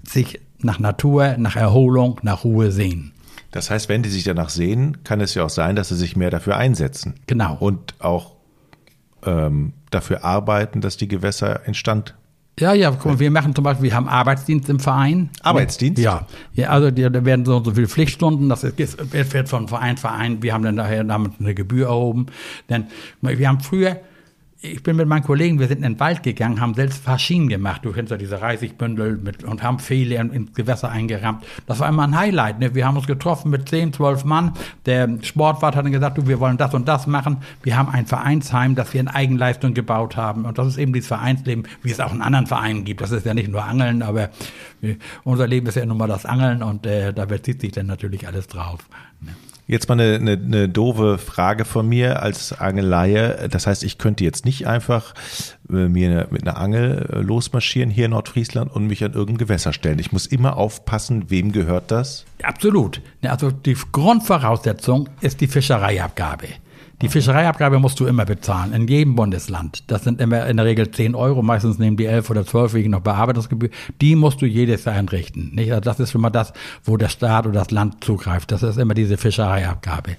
sich 0.03 0.41
nach 0.59 0.81
Natur, 0.81 1.37
nach 1.39 1.55
Erholung, 1.55 2.19
nach 2.25 2.43
Ruhe 2.43 2.73
sehen. 2.73 3.13
Das 3.53 3.71
heißt, 3.71 3.89
wenn 3.89 4.03
die 4.03 4.11
sich 4.11 4.25
danach 4.25 4.49
sehen, 4.49 5.05
kann 5.05 5.21
es 5.21 5.35
ja 5.35 5.45
auch 5.45 5.51
sein, 5.51 5.77
dass 5.77 5.91
sie 5.91 5.97
sich 5.97 6.17
mehr 6.17 6.31
dafür 6.31 6.57
einsetzen. 6.57 7.15
Genau. 7.29 7.57
Und 7.61 7.95
auch 8.01 8.35
ähm, 9.25 9.75
dafür 9.91 10.25
arbeiten, 10.25 10.81
dass 10.81 10.97
die 10.97 11.07
Gewässer 11.07 11.65
instand 11.65 12.17
ja, 12.59 12.73
ja, 12.73 12.91
guck 12.91 13.07
mal, 13.07 13.19
wir 13.19 13.31
machen 13.31 13.55
zum 13.55 13.65
Beispiel, 13.65 13.91
wir 13.91 13.95
haben 13.95 14.09
Arbeitsdienst 14.09 14.69
im 14.69 14.81
Verein. 14.81 15.31
Arbeitsdienst? 15.43 16.03
Ja. 16.03 16.27
ja 16.55 16.69
also 16.69 16.91
die, 16.91 17.03
da 17.03 17.25
werden 17.25 17.45
so 17.45 17.57
und 17.57 17.65
so 17.65 17.73
viele 17.73 17.89
Pflichtstunden, 17.89 18.49
das 18.49 18.65
ist, 18.65 18.99
wird 19.13 19.49
von 19.49 19.69
Verein 19.69 19.97
Verein, 19.97 20.43
wir 20.43 20.53
haben 20.53 20.65
dann 20.65 20.77
daher 20.77 21.05
damit 21.05 21.33
eine 21.41 21.55
Gebühr 21.55 21.87
erhoben. 21.87 22.27
Denn 22.69 22.87
wir 23.21 23.49
haben 23.49 23.61
früher 23.61 23.99
ich 24.61 24.83
bin 24.83 24.97
mit 24.97 25.07
meinen 25.07 25.23
Kollegen, 25.23 25.61
wir 25.61 25.69
sind 25.69 25.79
in 25.79 25.95
den 25.95 26.01
Wald 26.01 26.25
gegangen, 26.25 26.61
haben 26.61 26.75
selbst 26.75 27.05
Faschinen 27.05 27.49
gemacht. 27.49 27.85
Du 27.85 27.93
kennst 27.93 28.11
ja 28.11 28.17
diese 28.17 28.43
Reisigbündel 28.43 29.17
mit, 29.17 29.45
und 29.45 29.63
haben 29.63 29.79
Pfähle 29.79 30.17
ins 30.17 30.53
Gewässer 30.53 30.91
eingerammt. 30.91 31.45
Das 31.67 31.79
war 31.79 31.89
immer 31.89 32.03
ein 32.03 32.19
Highlight. 32.19 32.59
Ne? 32.59 32.75
Wir 32.75 32.85
haben 32.85 32.97
uns 32.97 33.07
getroffen 33.07 33.51
mit 33.51 33.69
10, 33.69 33.93
12 33.93 34.25
Mann. 34.25 34.55
Der 34.87 35.09
Sportwart 35.23 35.77
hat 35.77 35.85
dann 35.85 35.93
gesagt, 35.93 36.19
du, 36.19 36.27
wir 36.27 36.41
wollen 36.41 36.57
das 36.57 36.75
und 36.75 36.89
das 36.89 37.07
machen. 37.07 37.39
Wir 37.63 37.77
haben 37.77 37.89
ein 37.89 38.07
Vereinsheim, 38.07 38.75
das 38.75 38.93
wir 38.93 39.01
in 39.01 39.09
Eigenleistung 39.09 39.75
gebaut 39.75 40.17
haben. 40.17 40.45
Und 40.45 40.59
das 40.59 40.67
ist 40.67 40.79
eben 40.79 40.93
dieses 40.93 41.09
Vereinsleben, 41.09 41.65
wie 41.83 41.93
es 41.93 42.01
auch 42.01 42.13
in 42.13 42.21
anderen 42.21 42.49
Vereinen 42.49 42.85
gibt. 42.85 43.01
Das 43.01 43.13
ist 43.13 43.27
ja 43.27 43.35
nicht 43.35 43.51
nur 43.51 43.65
Angeln, 43.65 44.03
aber 44.03 44.31
äh, 44.83 44.97
unser 45.23 45.47
Leben 45.47 45.69
ist 45.69 45.77
ja 45.77 45.87
nun 45.87 45.99
mal 45.99 46.09
das 46.09 46.27
Angeln 46.27 46.65
und 46.65 46.85
äh, 46.85 47.13
da 47.13 47.27
bezieht 47.27 47.61
sich 47.61 47.71
dann 47.71 47.87
natürlich 47.87 48.27
alles 48.27 48.49
drauf. 48.49 48.81
Ne? 49.21 49.31
Jetzt 49.71 49.87
mal 49.87 50.01
eine, 50.01 50.15
eine, 50.15 50.33
eine 50.33 50.69
doofe 50.69 51.19
Frage 51.19 51.67
von 51.67 51.87
mir 51.87 52.23
als 52.23 52.59
Angeleie. 52.59 53.51
Das 53.51 53.67
heißt, 53.67 53.85
ich 53.85 53.99
könnte 53.99 54.25
jetzt 54.25 54.47
nicht 54.47 54.67
einfach 54.67 55.13
äh, 55.71 55.89
mir 55.89 56.27
mit 56.31 56.49
einer 56.49 56.57
Angel 56.57 57.07
äh, 57.13 57.19
losmarschieren 57.21 57.91
hier 57.91 58.07
in 58.07 58.13
Nordfriesland 58.13 58.75
und 58.75 58.87
mich 58.87 59.05
an 59.05 59.13
irgendein 59.13 59.47
Gewässer 59.47 59.75
stellen. 59.75 59.99
Ich 59.99 60.11
muss 60.11 60.25
immer 60.25 60.57
aufpassen, 60.57 61.29
wem 61.29 61.53
gehört 61.53 61.91
das? 61.91 62.25
Absolut. 62.43 63.03
Also 63.23 63.51
die 63.51 63.77
Grundvoraussetzung 63.93 65.11
ist 65.21 65.43
die 65.43 65.49
Fischereiabgabe. 65.49 66.47
Die 67.01 67.09
Fischereiabgabe 67.09 67.79
musst 67.79 68.01
du 68.01 68.07
immer 68.07 68.25
bezahlen, 68.25 68.73
in 68.73 68.89
jedem 68.89 69.15
Bundesland. 69.15 69.85
Das 69.87 70.03
sind 70.03 70.21
immer 70.21 70.47
in 70.47 70.57
der 70.57 70.67
Regel 70.67 70.91
10 70.91 71.15
Euro, 71.15 71.43
meistens 71.43 71.79
nehmen 71.79 71.97
die 71.97 72.07
11 72.07 72.29
oder 72.31 72.45
12 72.45 72.75
wegen 72.75 72.91
noch 72.91 73.03
Bearbeitungsgebühr. 73.03 73.71
Die 74.01 74.17
musst 74.17 74.43
du 74.43 74.47
jedes 74.47 74.85
Jahr 74.85 74.97
entrichten. 74.97 75.55
Nicht? 75.55 75.71
Also 75.71 75.83
das 75.83 76.01
ist 76.01 76.11
schon 76.11 76.23
mal 76.23 76.31
das, 76.31 76.53
wo 76.83 76.97
der 76.97 77.09
Staat 77.09 77.47
oder 77.47 77.61
das 77.61 77.71
Land 77.71 78.03
zugreift. 78.03 78.51
Das 78.51 78.65
ist 78.65 78.79
immer 78.79 78.95
diese 78.95 79.17
Fischereiabgabe. 79.17 80.17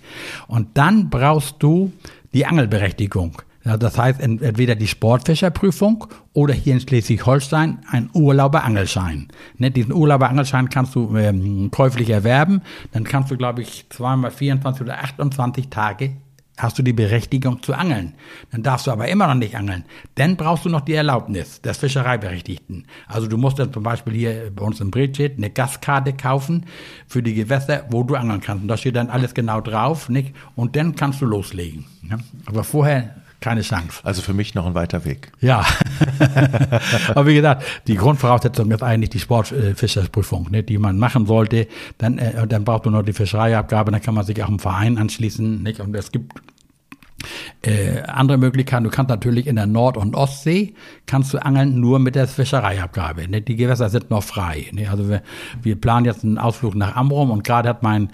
Und 0.47 0.77
dann 0.77 1.09
brauchst 1.09 1.57
du 1.59 1.91
die 2.33 2.45
Angelberechtigung. 2.45 3.41
Das 3.65 3.97
heißt 3.97 4.21
entweder 4.21 4.75
die 4.75 4.87
Sportfischerprüfung 4.87 6.07
oder 6.31 6.53
hier 6.53 6.75
in 6.75 6.79
Schleswig-Holstein 6.79 7.79
ein 7.91 8.09
Urlauberangelschein. 8.13 9.27
Ne, 9.57 9.69
diesen 9.69 9.91
Urlauberangelschein 9.91 10.69
kannst 10.69 10.95
du 10.95 11.13
ähm, 11.17 11.69
käuflich 11.71 12.09
erwerben. 12.09 12.61
Dann 12.93 13.03
kannst 13.03 13.31
du, 13.31 13.37
glaube 13.37 13.63
ich, 13.63 13.85
zweimal 13.89 14.31
24 14.31 14.83
oder 14.83 15.03
28 15.03 15.67
Tage 15.67 16.13
hast 16.59 16.77
du 16.77 16.83
die 16.83 16.93
Berechtigung 16.93 17.63
zu 17.63 17.73
angeln. 17.73 18.13
Dann 18.51 18.63
darfst 18.63 18.85
du 18.85 18.91
aber 18.91 19.07
immer 19.07 19.27
noch 19.27 19.35
nicht 19.35 19.55
angeln. 19.55 19.85
Dann 20.15 20.35
brauchst 20.35 20.65
du 20.65 20.69
noch 20.69 20.81
die 20.81 20.93
Erlaubnis 20.93 21.61
des 21.61 21.77
Fischereiberechtigten. 21.77 22.85
Also 23.07 23.27
du 23.27 23.37
musst 23.37 23.57
dann 23.57 23.73
zum 23.73 23.83
Beispiel 23.83 24.13
hier 24.13 24.51
bei 24.53 24.63
uns 24.63 24.81
in 24.81 24.91
Bridget 24.91 25.37
eine 25.37 25.49
Gaskarte 25.49 26.13
kaufen 26.13 26.65
für 27.07 27.23
die 27.23 27.33
Gewässer, 27.33 27.85
wo 27.89 28.03
du 28.03 28.15
angeln 28.15 28.41
kannst. 28.41 28.61
Und 28.63 28.67
da 28.67 28.77
steht 28.77 28.97
dann 28.97 29.09
alles 29.09 29.33
genau 29.33 29.61
drauf, 29.61 30.09
nicht? 30.09 30.35
Und 30.55 30.75
dann 30.75 30.95
kannst 30.95 31.21
du 31.21 31.25
loslegen. 31.25 31.85
Aber 32.45 32.63
vorher 32.63 33.15
keine 33.39 33.61
Chance. 33.61 34.01
Also 34.03 34.21
für 34.21 34.33
mich 34.33 34.53
noch 34.55 34.65
ein 34.65 34.75
weiter 34.75 35.05
Weg. 35.05 35.31
Ja. 35.39 35.65
Aber 37.09 37.25
wie 37.25 37.35
gesagt, 37.35 37.63
die 37.87 37.95
Grundvoraussetzung 37.95 38.69
ist 38.71 38.83
eigentlich 38.83 39.09
die 39.11 39.19
Sportfischersprüfung, 39.19 40.49
ne, 40.51 40.63
die 40.63 40.77
man 40.77 40.97
machen 40.97 41.25
sollte. 41.25 41.67
Dann, 41.97 42.17
äh, 42.17 42.45
dann 42.47 42.63
braucht 42.65 42.85
man 42.85 42.95
noch 42.95 43.03
die 43.03 43.13
Fischereiabgabe, 43.13 43.91
dann 43.91 44.01
kann 44.01 44.13
man 44.13 44.25
sich 44.25 44.43
auch 44.43 44.49
im 44.49 44.59
Verein 44.59 44.97
anschließen. 44.97 45.63
Nicht? 45.63 45.79
Und 45.79 45.95
es 45.95 46.11
gibt 46.11 46.33
äh, 47.61 48.01
andere 48.03 48.37
Möglichkeiten, 48.37 48.83
du 48.83 48.89
kannst 48.89 49.09
natürlich 49.09 49.47
in 49.47 49.55
der 49.55 49.67
Nord- 49.67 49.97
und 49.97 50.15
Ostsee, 50.15 50.73
kannst 51.05 51.33
du 51.33 51.37
angeln 51.39 51.79
nur 51.79 51.99
mit 51.99 52.15
der 52.15 52.27
Fischereiabgabe. 52.27 53.27
Ne? 53.27 53.41
Die 53.41 53.55
Gewässer 53.55 53.89
sind 53.89 54.09
noch 54.09 54.23
frei. 54.23 54.67
Ne? 54.71 54.89
Also 54.89 55.09
wir, 55.09 55.21
wir 55.61 55.79
planen 55.79 56.05
jetzt 56.05 56.23
einen 56.23 56.37
Ausflug 56.37 56.75
nach 56.75 56.95
Amrum 56.95 57.31
und 57.31 57.43
gerade 57.43 57.69
hat 57.69 57.83
mein 57.83 58.09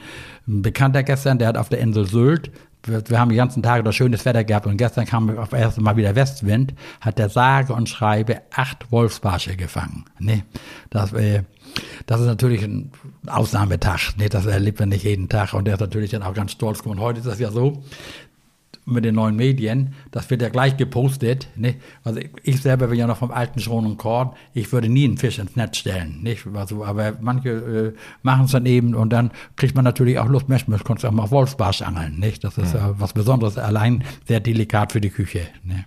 Bekannter 0.45 1.03
gestern, 1.03 1.39
der 1.39 1.47
hat 1.47 1.57
auf 1.57 1.69
der 1.69 1.79
Insel 1.79 2.07
Sylt 2.07 2.51
wir, 2.87 3.03
wir 3.07 3.19
haben 3.19 3.29
die 3.29 3.35
ganzen 3.35 3.63
Tage 3.63 3.83
das 3.83 3.95
schönes 3.95 4.25
Wetter 4.25 4.43
gehabt 4.43 4.67
und 4.67 4.77
gestern 4.77 5.05
kam 5.05 5.37
auf 5.37 5.53
erste 5.53 5.81
Mal 5.81 5.97
wieder 5.97 6.15
Westwind, 6.15 6.73
hat 7.01 7.17
der 7.17 7.29
sage 7.29 7.73
und 7.73 7.89
schreibe 7.89 8.41
acht 8.53 8.91
Wolfsbarsche 8.91 9.55
gefangen. 9.55 10.05
Ne? 10.19 10.43
Das, 10.89 11.13
äh, 11.13 11.43
das 12.05 12.21
ist 12.21 12.27
natürlich 12.27 12.63
ein 12.63 12.91
Ausnahmetag. 13.27 14.15
Ne? 14.17 14.29
Das 14.29 14.45
erlebt 14.45 14.79
man 14.79 14.89
nicht 14.89 15.03
jeden 15.03 15.29
Tag 15.29 15.53
und 15.53 15.65
der 15.65 15.75
ist 15.75 15.79
natürlich 15.79 16.11
dann 16.11 16.23
auch 16.23 16.33
ganz 16.33 16.51
stolz. 16.51 16.81
Und 16.81 16.99
heute 16.99 17.19
ist 17.19 17.27
das 17.27 17.39
ja 17.39 17.51
so, 17.51 17.83
mit 18.85 19.03
den 19.03 19.15
neuen 19.15 19.35
Medien, 19.35 19.93
das 20.11 20.29
wird 20.29 20.41
ja 20.41 20.49
gleich 20.49 20.77
gepostet. 20.77 21.47
Ne? 21.55 21.75
Also 22.03 22.19
ich 22.43 22.61
selber 22.61 22.87
bin 22.87 22.99
ja 22.99 23.07
noch 23.07 23.17
vom 23.17 23.31
alten 23.31 23.59
Schron 23.59 23.85
und 23.85 23.97
Korn, 23.97 24.31
ich 24.53 24.71
würde 24.71 24.89
nie 24.89 25.05
einen 25.05 25.17
Fisch 25.17 25.39
ins 25.39 25.55
Netz 25.55 25.77
stellen. 25.77 26.21
Nicht? 26.21 26.45
Also, 26.53 26.85
aber 26.85 27.13
manche 27.19 27.49
äh, 27.49 27.93
machen 28.21 28.45
es 28.45 28.51
dann 28.51 28.65
eben 28.65 28.93
und 28.93 29.09
dann 29.09 29.31
kriegt 29.55 29.75
man 29.75 29.83
natürlich 29.83 30.19
auch 30.19 30.27
Lust, 30.27 30.49
Mensch, 30.49 30.67
man 30.67 30.79
könnte 30.83 31.07
auch 31.07 31.13
mal 31.13 31.31
Wolfsbarsch 31.31 31.81
angeln. 31.81 32.19
Nicht? 32.19 32.43
Das 32.43 32.57
ist 32.57 32.73
ja. 32.73 32.89
äh, 32.89 32.93
was 32.99 33.13
Besonderes, 33.13 33.57
allein 33.57 34.03
sehr 34.27 34.39
delikat 34.39 34.91
für 34.91 35.01
die 35.01 35.09
Küche. 35.09 35.41
Ne? 35.63 35.85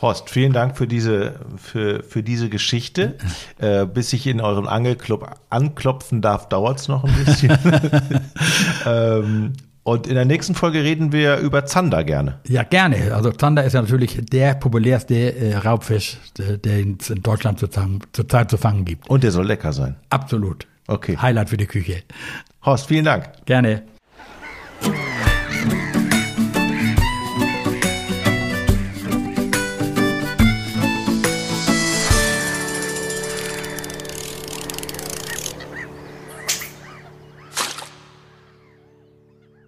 Horst, 0.00 0.30
vielen 0.30 0.52
Dank 0.52 0.76
für 0.76 0.86
diese, 0.86 1.40
für, 1.56 2.02
für 2.02 2.22
diese 2.22 2.48
Geschichte. 2.48 3.16
Äh, 3.60 3.86
bis 3.86 4.12
ich 4.12 4.28
in 4.28 4.40
euren 4.40 4.68
Angelclub 4.68 5.34
anklopfen 5.50 6.22
darf, 6.22 6.48
dauert 6.48 6.78
es 6.78 6.86
noch 6.86 7.02
ein 7.02 7.24
bisschen. 7.24 7.58
ähm, 8.86 9.52
und 9.88 10.06
in 10.06 10.14
der 10.16 10.26
nächsten 10.26 10.54
Folge 10.54 10.82
reden 10.82 11.12
wir 11.12 11.38
über 11.38 11.64
Zander 11.64 12.04
gerne. 12.04 12.40
Ja, 12.46 12.62
gerne. 12.62 13.14
Also 13.14 13.30
Zander 13.32 13.64
ist 13.64 13.72
ja 13.72 13.80
natürlich 13.80 14.20
der 14.22 14.54
populärste 14.54 15.14
äh, 15.34 15.56
Raubfisch, 15.56 16.18
der, 16.36 16.58
der 16.58 16.84
es 17.00 17.08
in 17.08 17.22
Deutschland 17.22 17.58
zurzeit, 17.58 17.88
zurzeit 18.12 18.50
zu 18.50 18.58
fangen 18.58 18.84
gibt. 18.84 19.08
Und 19.08 19.24
der 19.24 19.30
soll 19.30 19.46
lecker 19.46 19.72
sein. 19.72 19.96
Absolut. 20.10 20.66
Okay. 20.88 21.16
Highlight 21.16 21.48
für 21.48 21.56
die 21.56 21.66
Küche. 21.66 22.02
Horst, 22.64 22.86
vielen 22.86 23.06
Dank. 23.06 23.30
Gerne. 23.46 23.82